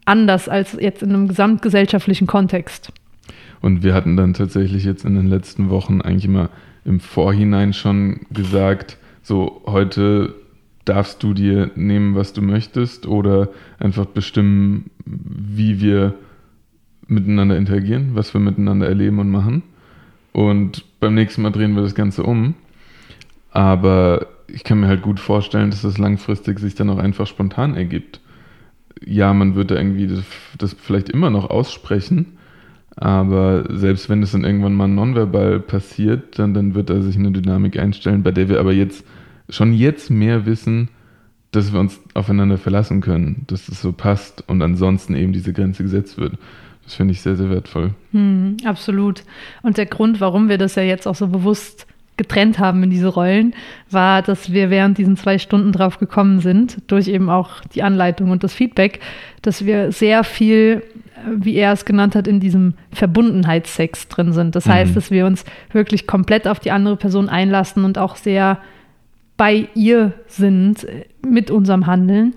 anders 0.06 0.50
als 0.50 0.78
jetzt 0.80 1.04
in 1.04 1.10
einem 1.10 1.28
gesamtgesellschaftlichen 1.28 2.28
Kontext. 2.28 2.92
Und 3.62 3.84
wir 3.84 3.94
hatten 3.94 4.18
dann 4.18 4.34
tatsächlich 4.34 4.84
jetzt 4.84 5.06
in 5.06 5.16
den 5.16 5.28
letzten 5.28 5.70
Wochen 5.70 6.02
eigentlich 6.02 6.26
immer 6.26 6.50
im 6.86 7.00
Vorhinein 7.00 7.74
schon 7.74 8.22
gesagt, 8.32 8.98
so 9.22 9.62
heute 9.66 10.34
darfst 10.86 11.22
du 11.22 11.34
dir 11.34 11.72
nehmen, 11.76 12.16
was 12.16 12.34
du 12.34 12.42
möchtest 12.42 13.06
oder 13.06 13.50
einfach 13.78 14.06
bestimmen, 14.06 14.90
wie 15.06 15.82
wir 15.82 16.16
miteinander 17.08 17.58
interagieren, 17.58 18.12
was 18.14 18.34
wir 18.34 18.42
miteinander 18.42 18.88
erleben 18.88 19.20
und 19.20 19.30
machen. 19.30 19.64
Und 20.32 20.86
beim 21.00 21.13
nächsten 21.13 21.41
Mal 21.41 21.51
drehen 21.51 21.75
wir 21.75 21.82
das 21.82 21.96
Ganze 21.96 22.24
um. 22.24 22.56
Aber 23.51 24.27
ich 24.48 24.63
kann 24.63 24.79
mir 24.79 24.88
halt 24.88 25.01
gut 25.01 25.20
vorstellen, 25.20 25.72
dass 25.72 25.82
das 25.82 25.98
langfristig 25.98 26.60
sich 26.60 26.75
dann 26.75 26.89
auch 26.89 26.98
einfach 26.98 27.27
spontan 27.27 27.75
ergibt. 27.75 28.20
Ja, 29.06 29.34
man 29.34 29.56
würde 29.56 29.75
irgendwie 29.75 30.08
das, 30.08 30.24
das 30.58 30.74
vielleicht 30.74 31.10
immer 31.10 31.29
noch 31.29 31.50
aussprechen, 31.50 32.38
aber 32.96 33.65
selbst 33.70 34.10
wenn 34.10 34.22
es 34.22 34.34
dann 34.34 34.44
irgendwann 34.44 34.74
mal 34.74 34.88
nonverbal 34.88 35.60
passiert, 35.62 36.38
dann, 36.38 36.53
dann 36.53 36.75
wird 36.75 36.89
da 36.89 37.01
sich 37.01 37.15
eine 37.15 37.32
Dynamik 37.32 37.79
einstellen, 37.79 38.24
bei 38.24 38.32
der 38.32 38.50
wir 38.50 38.60
aber 38.60 38.74
jetzt 38.74 39.06
schon 39.48 39.74
jetzt 39.74 40.12
mehr 40.12 40.46
wissen, 40.46 40.89
dass 41.51 41.72
wir 41.74 41.79
uns 41.79 42.00
aufeinander 42.13 42.58
verlassen 42.58 43.01
können, 43.01 43.46
dass 43.48 43.70
es 43.70 43.82
so 43.82 43.91
passt 43.91 44.44
und 44.48 44.62
ansonsten 44.62 45.15
eben 45.15 45.34
diese 45.34 45.53
Grenze 45.53 45.84
gesetzt 45.84 46.18
wird. 46.18 46.34
Das 46.89 46.96
finde 46.96 47.12
ich 47.12 47.22
sehr, 47.22 47.36
sehr 47.36 47.51
wertvoll. 47.51 47.91
Hm, 48.13 48.58
absolut. 48.65 49.22
Und 49.62 49.77
der 49.77 49.86
Grund, 49.86 50.19
warum 50.19 50.50
wir 50.50 50.58
das 50.58 50.74
ja 50.74 50.81
jetzt 50.81 51.08
auch 51.08 51.13
so 51.13 51.27
bewusst 51.27 51.86
getrennt 52.17 52.58
haben 52.58 52.81
in 52.81 52.89
diese 52.89 53.10
Rollen, 53.10 53.53
war, 53.91 54.24
dass 54.24 54.51
wir 54.51 54.72
während 54.72 54.98
diesen 54.98 55.15
zwei 55.15 55.38
Stunden 55.38 55.72
drauf 55.72 56.00
gekommen 56.00 56.39
sind, 56.39 56.79
durch 56.88 57.08
eben 57.08 57.29
auch 57.29 57.62
die 57.75 57.84
Anleitung 57.84 58.31
und 58.31 58.43
das 58.43 58.55
Feedback, 58.55 59.01
dass 59.43 59.67
wir 59.67 59.91
sehr 59.91 60.24
viel, 60.24 60.81
wie 61.31 61.53
er 61.53 61.74
es 61.74 61.86
genannt 61.86 62.15
hat, 62.15 62.25
in 62.25 62.39
diesem 62.39 62.74
Verbundenheitssex 62.91 64.08
drin 64.08 64.34
sind. 64.34 64.55
Das 64.55 64.65
mhm. 64.65 64.72
heißt, 64.72 64.96
dass 64.96 65.12
wir 65.12 65.27
uns 65.27 65.46
wirklich 65.72 66.08
komplett 66.08 66.48
auf 66.48 66.60
die 66.60 66.72
andere 66.72 66.98
Person 66.98 67.29
einlassen 67.29 67.86
und 67.86 68.00
auch 68.00 68.15
sehr 68.15 68.58
bei 69.38 69.67
ihr 69.75 70.13
sind 70.25 70.88
mit 71.22 71.51
unserem 71.51 71.86
Handeln. 71.86 72.34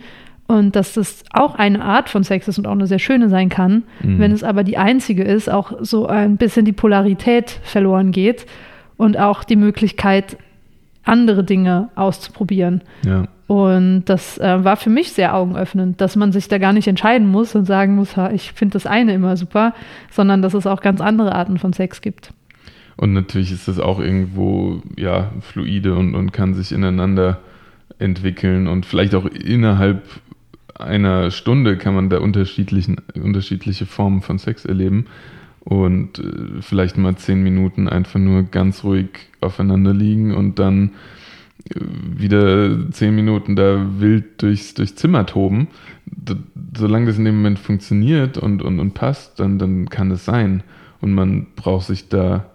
Und 0.52 0.76
dass 0.76 0.92
das 0.92 1.24
auch 1.32 1.54
eine 1.54 1.82
Art 1.82 2.10
von 2.10 2.24
Sex 2.24 2.46
ist 2.46 2.58
und 2.58 2.66
auch 2.66 2.72
eine 2.72 2.86
sehr 2.86 2.98
schöne 2.98 3.30
sein 3.30 3.48
kann. 3.48 3.84
Mhm. 4.02 4.18
Wenn 4.18 4.32
es 4.32 4.44
aber 4.44 4.64
die 4.64 4.76
einzige 4.76 5.22
ist, 5.22 5.50
auch 5.50 5.72
so 5.80 6.06
ein 6.06 6.36
bisschen 6.36 6.66
die 6.66 6.72
Polarität 6.72 7.58
verloren 7.62 8.12
geht 8.12 8.44
und 8.98 9.18
auch 9.18 9.44
die 9.44 9.56
Möglichkeit, 9.56 10.36
andere 11.04 11.42
Dinge 11.42 11.88
auszuprobieren. 11.94 12.82
Ja. 13.02 13.28
Und 13.46 14.04
das 14.04 14.36
äh, 14.36 14.62
war 14.62 14.76
für 14.76 14.90
mich 14.90 15.12
sehr 15.12 15.34
augenöffnend, 15.34 16.02
dass 16.02 16.16
man 16.16 16.32
sich 16.32 16.48
da 16.48 16.58
gar 16.58 16.74
nicht 16.74 16.86
entscheiden 16.86 17.28
muss 17.28 17.54
und 17.54 17.64
sagen 17.64 17.96
muss, 17.96 18.18
ha, 18.18 18.30
ich 18.30 18.52
finde 18.52 18.74
das 18.74 18.84
eine 18.84 19.14
immer 19.14 19.38
super, 19.38 19.74
sondern 20.10 20.42
dass 20.42 20.52
es 20.52 20.66
auch 20.66 20.82
ganz 20.82 21.00
andere 21.00 21.34
Arten 21.34 21.56
von 21.56 21.72
Sex 21.72 22.02
gibt. 22.02 22.34
Und 22.98 23.14
natürlich 23.14 23.52
ist 23.52 23.68
das 23.68 23.80
auch 23.80 24.00
irgendwo 24.00 24.82
ja 24.98 25.30
fluide 25.40 25.94
und, 25.94 26.14
und 26.14 26.32
kann 26.32 26.52
sich 26.52 26.72
ineinander 26.72 27.38
entwickeln 27.98 28.66
und 28.66 28.84
vielleicht 28.84 29.14
auch 29.14 29.24
innerhalb 29.24 30.02
einer 30.82 31.30
Stunde 31.30 31.76
kann 31.76 31.94
man 31.94 32.10
da 32.10 32.18
unterschiedlichen, 32.18 32.96
unterschiedliche 33.14 33.86
Formen 33.86 34.22
von 34.22 34.38
Sex 34.38 34.64
erleben 34.64 35.06
und 35.60 36.18
äh, 36.18 36.60
vielleicht 36.60 36.98
mal 36.98 37.16
zehn 37.16 37.42
Minuten 37.42 37.88
einfach 37.88 38.18
nur 38.18 38.44
ganz 38.44 38.84
ruhig 38.84 39.08
aufeinander 39.40 39.94
liegen 39.94 40.34
und 40.34 40.58
dann 40.58 40.90
äh, 41.70 41.80
wieder 42.16 42.90
zehn 42.90 43.14
Minuten 43.14 43.56
da 43.56 43.86
wild 43.98 44.42
durchs, 44.42 44.74
durchs 44.74 44.96
Zimmer 44.96 45.26
toben. 45.26 45.68
D 46.06 46.34
solange 46.74 47.06
das 47.06 47.18
in 47.18 47.26
dem 47.26 47.36
Moment 47.36 47.58
funktioniert 47.58 48.38
und, 48.38 48.62
und, 48.62 48.80
und 48.80 48.94
passt, 48.94 49.38
dann, 49.38 49.58
dann 49.58 49.90
kann 49.90 50.10
es 50.10 50.24
sein. 50.24 50.62
Und 51.02 51.12
man 51.12 51.48
braucht 51.54 51.86
sich 51.86 52.08
da 52.08 52.46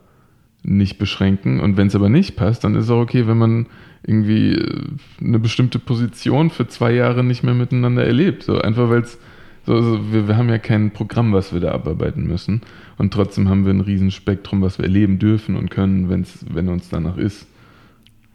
nicht 0.63 0.97
beschränken. 0.97 1.59
Und 1.59 1.77
wenn 1.77 1.87
es 1.87 1.95
aber 1.95 2.09
nicht 2.09 2.35
passt, 2.35 2.63
dann 2.63 2.73
ist 2.73 2.85
es 2.85 2.89
auch 2.89 3.01
okay, 3.01 3.27
wenn 3.27 3.37
man 3.37 3.67
irgendwie 4.07 4.53
äh, 4.53 4.83
eine 5.21 5.37
bestimmte 5.37 5.77
Position 5.77 6.49
für 6.49 6.67
zwei 6.67 6.91
Jahre 6.93 7.23
nicht 7.23 7.43
mehr 7.43 7.53
miteinander 7.53 8.03
erlebt. 8.03 8.43
So 8.43 8.59
einfach 8.59 8.89
weil 8.89 9.01
es 9.01 9.19
so, 9.67 9.75
also 9.75 10.13
wir, 10.13 10.29
wir 10.29 10.37
haben 10.37 10.49
ja 10.49 10.57
kein 10.57 10.91
Programm, 10.91 11.33
was 11.33 11.53
wir 11.53 11.59
da 11.59 11.73
abarbeiten 11.73 12.25
müssen. 12.25 12.61
Und 12.97 13.13
trotzdem 13.13 13.49
haben 13.49 13.65
wir 13.65 13.73
ein 13.73 13.81
Riesenspektrum, 13.81 14.61
was 14.61 14.79
wir 14.79 14.85
erleben 14.85 15.19
dürfen 15.19 15.57
und 15.57 15.69
können, 15.69 16.09
wenn's, 16.09 16.45
wenn 16.49 16.69
uns 16.69 16.89
danach 16.89 17.17
ist. 17.17 17.47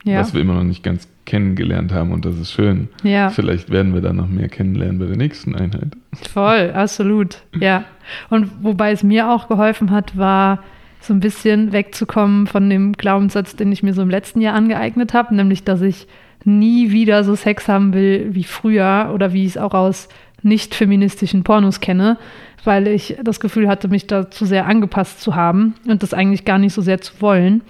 Ja. 0.05 0.21
Was 0.21 0.35
wir 0.35 0.43
immer 0.43 0.55
noch 0.55 0.65
nicht 0.65 0.83
ganz 0.83 1.09
kennengelernt 1.25 1.93
haben 1.93 2.13
und 2.13 2.25
das 2.25 2.39
ist 2.39 2.53
schön. 2.53 2.89
Ja. 3.03 3.31
Vielleicht 3.31 3.71
werden 3.71 3.95
wir 3.95 4.03
da 4.03 4.13
noch 4.13 4.29
mehr 4.29 4.49
kennenlernen 4.49 4.99
bei 4.99 5.07
der 5.07 5.17
nächsten 5.17 5.55
Einheit. 5.55 5.97
Voll, 6.33 6.73
absolut. 6.73 7.39
Ja. 7.59 7.85
Und 8.29 8.51
wobei 8.63 8.91
es 8.91 9.03
mir 9.03 9.31
auch 9.31 9.49
geholfen 9.49 9.91
hat, 9.91 10.19
war 10.19 10.63
so 11.03 11.13
ein 11.13 11.21
bisschen 11.21 11.73
wegzukommen 11.73 12.47
von 12.47 12.69
dem 12.71 12.93
Glaubenssatz, 12.93 13.57
den 13.57 13.73
ich 13.73 13.83
mir 13.83 13.95
so 13.95 14.03
im 14.03 14.11
letzten 14.11 14.41
Jahr 14.41 14.55
angeeignet 14.55 15.15
habe, 15.15 15.35
nämlich 15.35 15.65
dass 15.65 15.81
ich 15.83 16.07
nie 16.45 16.91
wieder 16.91 17.25
so 17.25 17.35
Sex 17.35 17.69
haben 17.69 17.93
will 17.95 18.29
wie 18.33 18.45
früher 18.45 19.11
oder 19.15 19.33
wie 19.33 19.45
ich 19.45 19.51
es 19.51 19.59
auch 19.59 19.75
aus 19.75 20.09
nicht 20.43 20.75
feministischen 20.75 21.45
Pornos 21.45 21.81
kenne, 21.81 22.19
weil 22.65 22.89
ich 22.89 23.17
das 23.23 23.41
Gefühl 23.41 23.69
hatte, 23.69 23.89
mich 23.89 24.07
da 24.07 24.31
zu 24.31 24.45
sehr 24.45 24.67
angepasst 24.67 25.21
zu 25.21 25.35
haben 25.35 25.75
und 25.87 26.03
das 26.03 26.15
eigentlich 26.15 26.45
gar 26.45 26.59
nicht 26.59 26.73
so 26.73 26.83
sehr 26.83 27.01
zu 27.01 27.21
wollen. 27.21 27.63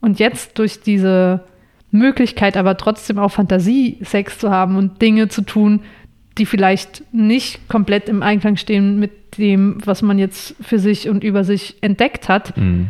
Und 0.00 0.18
jetzt 0.18 0.58
durch 0.58 0.80
diese 0.80 1.44
Möglichkeit, 1.90 2.56
aber 2.56 2.76
trotzdem 2.76 3.18
auch 3.18 3.30
Fantasie-Sex 3.30 4.38
zu 4.38 4.50
haben 4.50 4.76
und 4.76 5.02
Dinge 5.02 5.28
zu 5.28 5.42
tun, 5.42 5.80
die 6.38 6.46
vielleicht 6.46 7.02
nicht 7.12 7.68
komplett 7.68 8.08
im 8.08 8.22
Einklang 8.22 8.56
stehen 8.56 8.98
mit 8.98 9.12
dem, 9.40 9.78
was 9.84 10.02
man 10.02 10.18
jetzt 10.18 10.54
für 10.60 10.78
sich 10.78 11.08
und 11.08 11.24
über 11.24 11.44
sich 11.44 11.76
entdeckt 11.80 12.28
hat, 12.28 12.56
mhm. 12.56 12.88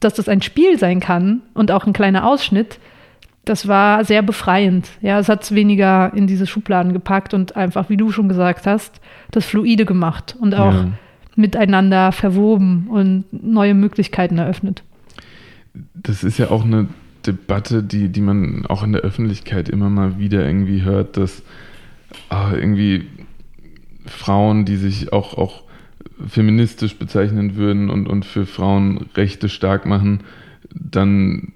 dass 0.00 0.14
das 0.14 0.28
ein 0.28 0.42
Spiel 0.42 0.78
sein 0.78 1.00
kann 1.00 1.42
und 1.54 1.70
auch 1.70 1.86
ein 1.86 1.92
kleiner 1.92 2.26
Ausschnitt, 2.26 2.78
das 3.44 3.66
war 3.66 4.04
sehr 4.04 4.22
befreiend. 4.22 4.88
Ja, 5.00 5.18
es 5.18 5.28
hat 5.28 5.42
es 5.42 5.54
weniger 5.54 6.12
in 6.14 6.26
diese 6.26 6.46
Schubladen 6.46 6.92
gepackt 6.92 7.34
und 7.34 7.56
einfach, 7.56 7.88
wie 7.88 7.96
du 7.96 8.12
schon 8.12 8.28
gesagt 8.28 8.66
hast, 8.66 9.00
das 9.30 9.44
Fluide 9.44 9.84
gemacht 9.84 10.36
und 10.38 10.54
auch 10.54 10.74
ja. 10.74 10.88
miteinander 11.34 12.12
verwoben 12.12 12.86
und 12.88 13.24
neue 13.32 13.74
Möglichkeiten 13.74 14.38
eröffnet. 14.38 14.84
Das 15.94 16.22
ist 16.22 16.38
ja 16.38 16.50
auch 16.50 16.64
eine 16.64 16.88
Debatte, 17.26 17.82
die, 17.82 18.08
die 18.08 18.20
man 18.20 18.66
auch 18.66 18.82
in 18.82 18.92
der 18.92 19.02
Öffentlichkeit 19.02 19.68
immer 19.68 19.90
mal 19.90 20.18
wieder 20.18 20.44
irgendwie 20.44 20.82
hört, 20.82 21.16
dass 21.16 21.42
ah, 22.28 22.52
irgendwie 22.52 23.06
Frauen, 24.06 24.64
die 24.64 24.76
sich 24.76 25.12
auch, 25.12 25.36
auch 25.36 25.62
feministisch 26.26 26.96
bezeichnen 26.96 27.56
würden 27.56 27.90
und, 27.90 28.08
und 28.08 28.24
für 28.24 28.46
Frauenrechte 28.46 29.48
stark 29.48 29.86
machen, 29.86 30.20
dann 30.70 31.52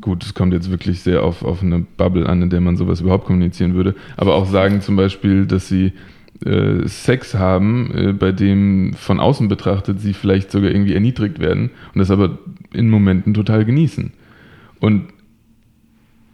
gut, 0.00 0.24
es 0.24 0.34
kommt 0.34 0.52
jetzt 0.52 0.70
wirklich 0.70 1.00
sehr 1.00 1.22
auf, 1.22 1.42
auf 1.44 1.62
eine 1.62 1.80
Bubble 1.80 2.28
an, 2.28 2.42
in 2.42 2.50
der 2.50 2.60
man 2.60 2.76
sowas 2.76 3.00
überhaupt 3.00 3.26
kommunizieren 3.26 3.74
würde, 3.74 3.94
aber 4.16 4.34
auch 4.34 4.46
sagen 4.46 4.80
zum 4.80 4.96
Beispiel, 4.96 5.46
dass 5.46 5.68
sie 5.68 5.92
äh, 6.44 6.88
Sex 6.88 7.34
haben, 7.34 7.92
äh, 7.94 8.12
bei 8.12 8.32
dem 8.32 8.94
von 8.94 9.20
außen 9.20 9.48
betrachtet 9.48 10.00
sie 10.00 10.12
vielleicht 10.12 10.50
sogar 10.50 10.70
irgendwie 10.70 10.94
erniedrigt 10.94 11.38
werden 11.38 11.70
und 11.94 11.98
das 11.98 12.10
aber 12.10 12.38
in 12.72 12.90
Momenten 12.90 13.32
total 13.32 13.64
genießen. 13.64 14.12
Und 14.80 15.04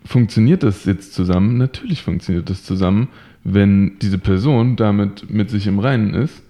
funktioniert 0.05 0.63
das 0.63 0.87
jetzt 0.87 1.13
zusammen? 1.13 1.59
Natürlich 1.59 2.03
funktioniert 2.03 2.49
das 2.49 2.65
zusammen, 2.65 3.09
wenn 3.45 3.99
diese 4.01 4.19
Person 4.19 4.77
damit 4.77 5.31
mit 5.31 5.51
sich 5.51 5.67
im 5.67 5.79
Reinen 5.79 6.15
ist, 6.15 6.43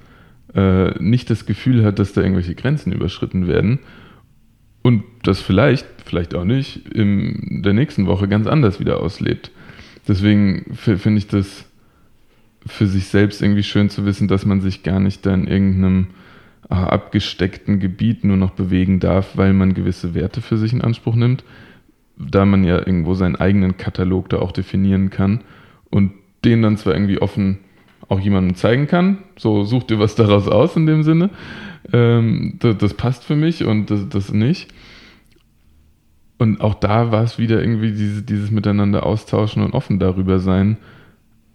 äh, 0.54 0.90
nicht 1.02 1.30
das 1.30 1.46
Gefühl 1.46 1.84
hat, 1.84 1.98
dass 1.98 2.12
da 2.12 2.22
irgendwelche 2.22 2.54
Grenzen 2.54 2.92
überschritten 2.92 3.46
werden 3.46 3.80
und 4.82 5.04
das 5.22 5.40
vielleicht, 5.40 5.86
vielleicht 6.04 6.34
auch 6.34 6.44
nicht, 6.44 6.88
in 6.88 7.62
der 7.62 7.72
nächsten 7.74 8.06
Woche 8.06 8.28
ganz 8.28 8.46
anders 8.46 8.80
wieder 8.80 9.00
auslebt. 9.00 9.50
Deswegen 10.06 10.74
finde 10.74 11.18
ich 11.18 11.26
das 11.26 11.66
für 12.66 12.86
sich 12.86 13.08
selbst 13.08 13.42
irgendwie 13.42 13.62
schön 13.62 13.90
zu 13.90 14.06
wissen, 14.06 14.28
dass 14.28 14.46
man 14.46 14.60
sich 14.60 14.82
gar 14.82 15.00
nicht 15.00 15.24
da 15.26 15.34
in 15.34 15.46
irgendeinem 15.46 16.08
äh, 16.70 16.74
abgesteckten 16.74 17.80
Gebiet 17.80 18.24
nur 18.24 18.36
noch 18.36 18.50
bewegen 18.50 19.00
darf, 19.00 19.36
weil 19.36 19.52
man 19.52 19.74
gewisse 19.74 20.14
Werte 20.14 20.40
für 20.40 20.56
sich 20.56 20.72
in 20.72 20.82
Anspruch 20.82 21.14
nimmt, 21.14 21.44
da 22.16 22.44
man 22.44 22.64
ja 22.64 22.78
irgendwo 22.78 23.14
seinen 23.14 23.36
eigenen 23.36 23.76
Katalog 23.76 24.28
da 24.28 24.38
auch 24.38 24.52
definieren 24.52 25.10
kann 25.10 25.42
und 25.90 26.12
den 26.44 26.62
dann 26.62 26.76
zwar 26.76 26.94
irgendwie 26.94 27.20
offen 27.20 27.58
auch 28.08 28.20
jemandem 28.20 28.54
zeigen 28.54 28.86
kann, 28.86 29.18
so 29.36 29.64
such 29.64 29.84
dir 29.84 29.98
was 29.98 30.14
daraus 30.14 30.48
aus 30.48 30.76
in 30.76 30.86
dem 30.86 31.02
Sinne, 31.02 31.30
ähm, 31.92 32.56
das, 32.60 32.78
das, 32.78 32.94
passt 32.94 33.24
für 33.24 33.36
mich 33.36 33.64
und 33.64 33.90
das, 33.90 34.08
das 34.08 34.32
nicht. 34.32 34.68
Und 36.38 36.60
auch 36.60 36.74
da 36.74 37.10
war 37.10 37.24
es 37.24 37.38
wieder 37.38 37.60
irgendwie 37.60 37.92
diese, 37.92 38.22
dieses 38.22 38.50
Miteinander 38.50 39.04
austauschen 39.04 39.62
und 39.62 39.72
offen 39.72 39.98
darüber 39.98 40.38
sein, 40.38 40.76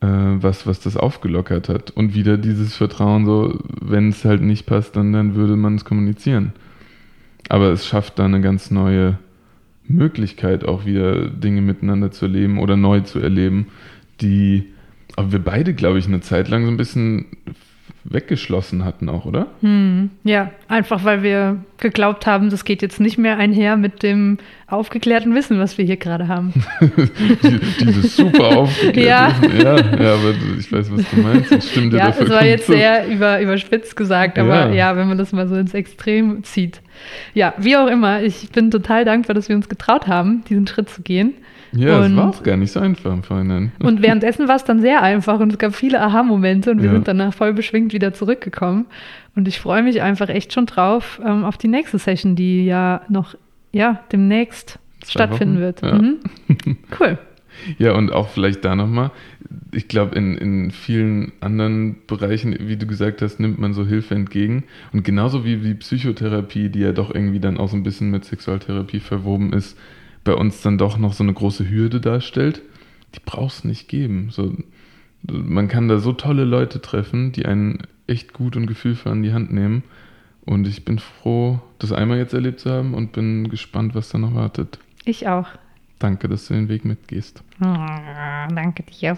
äh, 0.02 0.08
was, 0.08 0.68
was 0.68 0.82
das 0.82 0.98
aufgelockert 0.98 1.70
hat. 1.70 1.92
Und 1.92 2.14
wieder 2.14 2.38
dieses 2.38 2.76
Vertrauen, 2.76 3.26
so, 3.26 3.60
wenn 3.82 4.10
es 4.10 4.26
halt 4.26 4.42
nicht 4.42 4.66
passt, 4.66 4.96
dann, 4.96 5.14
dann 5.14 5.36
würde 5.36 5.56
man 5.56 5.76
es 5.76 5.86
kommunizieren. 5.86 6.52
Aber 7.50 7.72
es 7.72 7.88
schafft 7.88 8.20
da 8.20 8.26
eine 8.26 8.42
ganz 8.42 8.72
neue 8.72 9.18
Möglichkeit, 9.86 10.66
auch 10.66 10.86
wieder 10.86 11.30
Dinge 11.30 11.62
miteinander 11.62 12.12
zu 12.12 12.26
erleben 12.26 12.60
oder 12.60 12.76
neu 12.78 13.02
zu 13.02 13.20
erleben, 13.20 13.68
die 14.22 14.73
aber 15.16 15.32
wir 15.32 15.40
beide, 15.40 15.74
glaube 15.74 16.00
ich, 16.00 16.08
eine 16.08 16.22
Zeit 16.22 16.48
lang 16.48 16.66
so 16.66 16.72
ein 16.72 16.78
bisschen 16.78 17.26
weggeschlossen 18.06 18.84
hatten 18.84 19.08
auch, 19.08 19.26
oder? 19.26 19.48
Hm, 19.62 20.10
ja, 20.24 20.52
einfach 20.68 21.04
weil 21.04 21.24
wir 21.24 21.64
geglaubt 21.78 22.26
haben, 22.26 22.50
das 22.50 22.66
geht 22.66 22.82
jetzt 22.82 23.00
nicht 23.00 23.18
mehr 23.18 23.38
einher 23.38 23.78
mit 23.78 24.04
dem 24.04 24.40
aufgeklärten 24.68 25.34
Wissen, 25.36 25.58
was 25.60 25.78
wir 25.78 25.86
hier 25.86 25.98
gerade 25.98 26.28
haben. 26.28 26.54
Dieses 27.80 28.16
super 28.18 28.58
aufgeklärte 28.58 29.02
ja. 29.02 29.42
Wissen. 29.42 29.62
Ja, 29.62 29.76
ja, 29.78 30.14
aber 30.16 30.34
ich 30.60 30.72
weiß, 30.72 30.92
was 30.92 31.10
du 31.10 31.22
meinst. 31.22 31.52
Das 31.52 31.70
stimmt 31.70 31.94
ja, 31.94 32.12
das 32.12 32.30
war 32.30 32.46
jetzt 32.46 32.68
sehr 32.68 33.08
über, 33.08 33.40
überspitzt 33.42 33.96
gesagt, 33.96 34.38
aber 34.38 34.70
ja. 34.70 34.74
ja, 34.74 34.98
wenn 34.98 35.08
man 35.08 35.18
das 35.18 35.32
mal 35.32 35.48
so 35.48 35.56
ins 35.56 35.74
Extrem 35.74 36.44
zieht. 36.44 36.82
Ja, 37.34 37.54
wie 37.58 37.78
auch 37.78 37.88
immer, 37.88 38.22
ich 38.22 38.50
bin 38.50 38.70
total 38.70 39.06
dankbar, 39.06 39.34
dass 39.34 39.48
wir 39.48 39.56
uns 39.56 39.70
getraut 39.70 40.08
haben, 40.08 40.44
diesen 40.50 40.68
Schritt 40.68 40.90
zu 40.90 41.02
gehen. 41.02 41.34
Ja, 41.76 42.06
es 42.06 42.16
war 42.16 42.30
auch 42.30 42.44
gar 42.44 42.58
nicht 42.58 42.72
so 42.72 42.80
einfach 42.80 43.12
im 43.12 43.24
Vorhinein. 43.24 43.72
Und 43.80 44.02
währenddessen 44.02 44.48
war 44.48 44.56
es 44.56 44.64
dann 44.64 44.80
sehr 44.80 45.02
einfach 45.02 45.40
und 45.40 45.52
es 45.52 45.58
gab 45.58 45.76
viele 45.76 46.02
Aha-Momente 46.02 46.72
und 46.72 46.80
wir 46.80 46.88
ja. 46.88 46.94
sind 46.94 47.08
danach 47.08 47.34
voll 47.34 47.54
beschwingt 47.54 47.94
wieder 47.94 48.14
zurückgekommen. 48.14 48.86
Und 49.36 49.48
ich 49.48 49.60
freue 49.60 49.82
mich 49.82 50.02
einfach 50.02 50.30
echt 50.30 50.54
schon 50.54 50.66
drauf 50.68 51.20
ähm, 51.26 51.44
auf 51.44 51.58
die 51.58 51.68
nächste 51.68 51.98
Session, 51.98 52.36
die 52.36 52.66
ja 52.66 53.02
noch 53.10 53.36
ja, 53.72 54.04
demnächst 54.12 54.80
Zwei 55.02 55.12
stattfinden 55.12 55.56
Wochen. 55.56 55.62
wird. 55.62 55.82
Ja. 55.82 55.94
Mhm. 55.96 56.20
Cool. 57.00 57.18
Ja, 57.78 57.94
und 57.94 58.12
auch 58.12 58.30
vielleicht 58.30 58.66
da 58.66 58.76
nochmal, 58.76 59.12
ich 59.72 59.88
glaube, 59.88 60.16
in, 60.16 60.38
in 60.38 60.72
vielen 60.72 61.32
anderen 61.40 61.98
Bereichen, 62.08 62.56
wie 62.60 62.78
du 62.78 62.88
gesagt 62.88 63.22
hast, 63.22 63.40
nimmt 63.40 63.60
man 63.60 63.74
so 63.74 63.86
Hilfe 63.86 64.16
entgegen. 64.16 64.64
Und 64.92 65.04
genauso 65.04 65.46
wie, 65.46 65.64
wie 65.64 65.74
Psychotherapie, 65.76 66.70
die 66.70 66.80
ja 66.80 66.92
doch 66.92 67.14
irgendwie 67.14 67.40
dann 67.40 67.58
auch 67.58 67.70
so 67.70 67.76
ein 67.76 67.84
bisschen 67.84 68.12
mit 68.12 68.26
Sexualtherapie 68.26 69.00
verwoben 69.00 69.54
ist, 69.54 69.78
bei 70.24 70.34
uns 70.34 70.62
dann 70.62 70.78
doch 70.78 70.98
noch 70.98 71.14
so 71.14 71.24
eine 71.24 71.34
große 71.34 71.70
Hürde 71.70 72.00
darstellt, 72.00 72.62
die 73.16 73.20
braucht 73.24 73.56
es 73.56 73.64
nicht 73.64 73.88
geben. 73.88 74.30
So, 74.32 74.56
man 75.24 75.68
kann 75.68 75.88
da 75.88 76.00
so 76.00 76.14
tolle 76.14 76.44
Leute 76.44 76.82
treffen, 76.82 77.32
die 77.32 77.46
einen 77.46 77.80
echt 78.08 78.34
gut 78.34 78.56
und 78.56 78.68
gefühlvoll 78.68 79.12
an 79.12 79.24
die 79.24 79.34
Hand 79.34 79.54
nehmen. 79.54 79.84
Und 80.46 80.68
ich 80.68 80.84
bin 80.84 81.00
froh, 81.00 81.62
das 81.80 81.92
einmal 81.92 82.18
jetzt 82.18 82.34
erlebt 82.34 82.60
zu 82.60 82.70
haben 82.70 82.94
und 82.94 83.14
bin 83.14 83.50
gespannt, 83.50 83.96
was 83.96 84.10
da 84.10 84.18
noch 84.18 84.36
wartet. 84.36 84.78
Ich 85.06 85.28
auch. 85.28 85.48
Danke, 86.00 86.28
dass 86.28 86.48
du 86.48 86.54
den 86.54 86.68
Weg 86.68 86.84
mitgehst. 86.84 87.42
Oh, 87.62 87.88
danke 88.54 88.84
dir. 88.84 89.16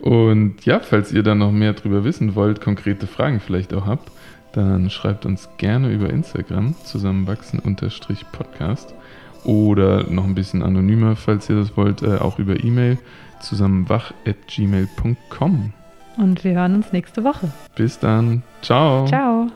Und 0.00 0.64
ja, 0.64 0.80
falls 0.80 1.12
ihr 1.12 1.22
da 1.22 1.36
noch 1.36 1.52
mehr 1.52 1.74
drüber 1.74 2.02
wissen 2.02 2.34
wollt, 2.34 2.60
konkrete 2.60 3.06
Fragen 3.06 3.38
vielleicht 3.38 3.72
auch 3.72 3.86
habt, 3.86 4.10
dann 4.52 4.90
schreibt 4.90 5.26
uns 5.26 5.48
gerne 5.58 5.92
über 5.92 6.10
Instagram 6.10 6.74
zusammenwachsen-podcast 6.84 8.94
oder 9.48 10.04
noch 10.10 10.24
ein 10.24 10.34
bisschen 10.34 10.62
anonymer, 10.62 11.16
falls 11.16 11.48
ihr 11.48 11.56
das 11.56 11.74
wollt, 11.76 12.02
äh, 12.02 12.18
auch 12.18 12.38
über 12.38 12.62
E-Mail 12.62 12.98
zusammenwach.gmail.com. 13.40 15.72
Und 16.18 16.44
wir 16.44 16.52
hören 16.52 16.74
uns 16.74 16.92
nächste 16.92 17.24
Woche. 17.24 17.50
Bis 17.74 17.98
dann. 17.98 18.42
Ciao. 18.60 19.06
Ciao. 19.06 19.46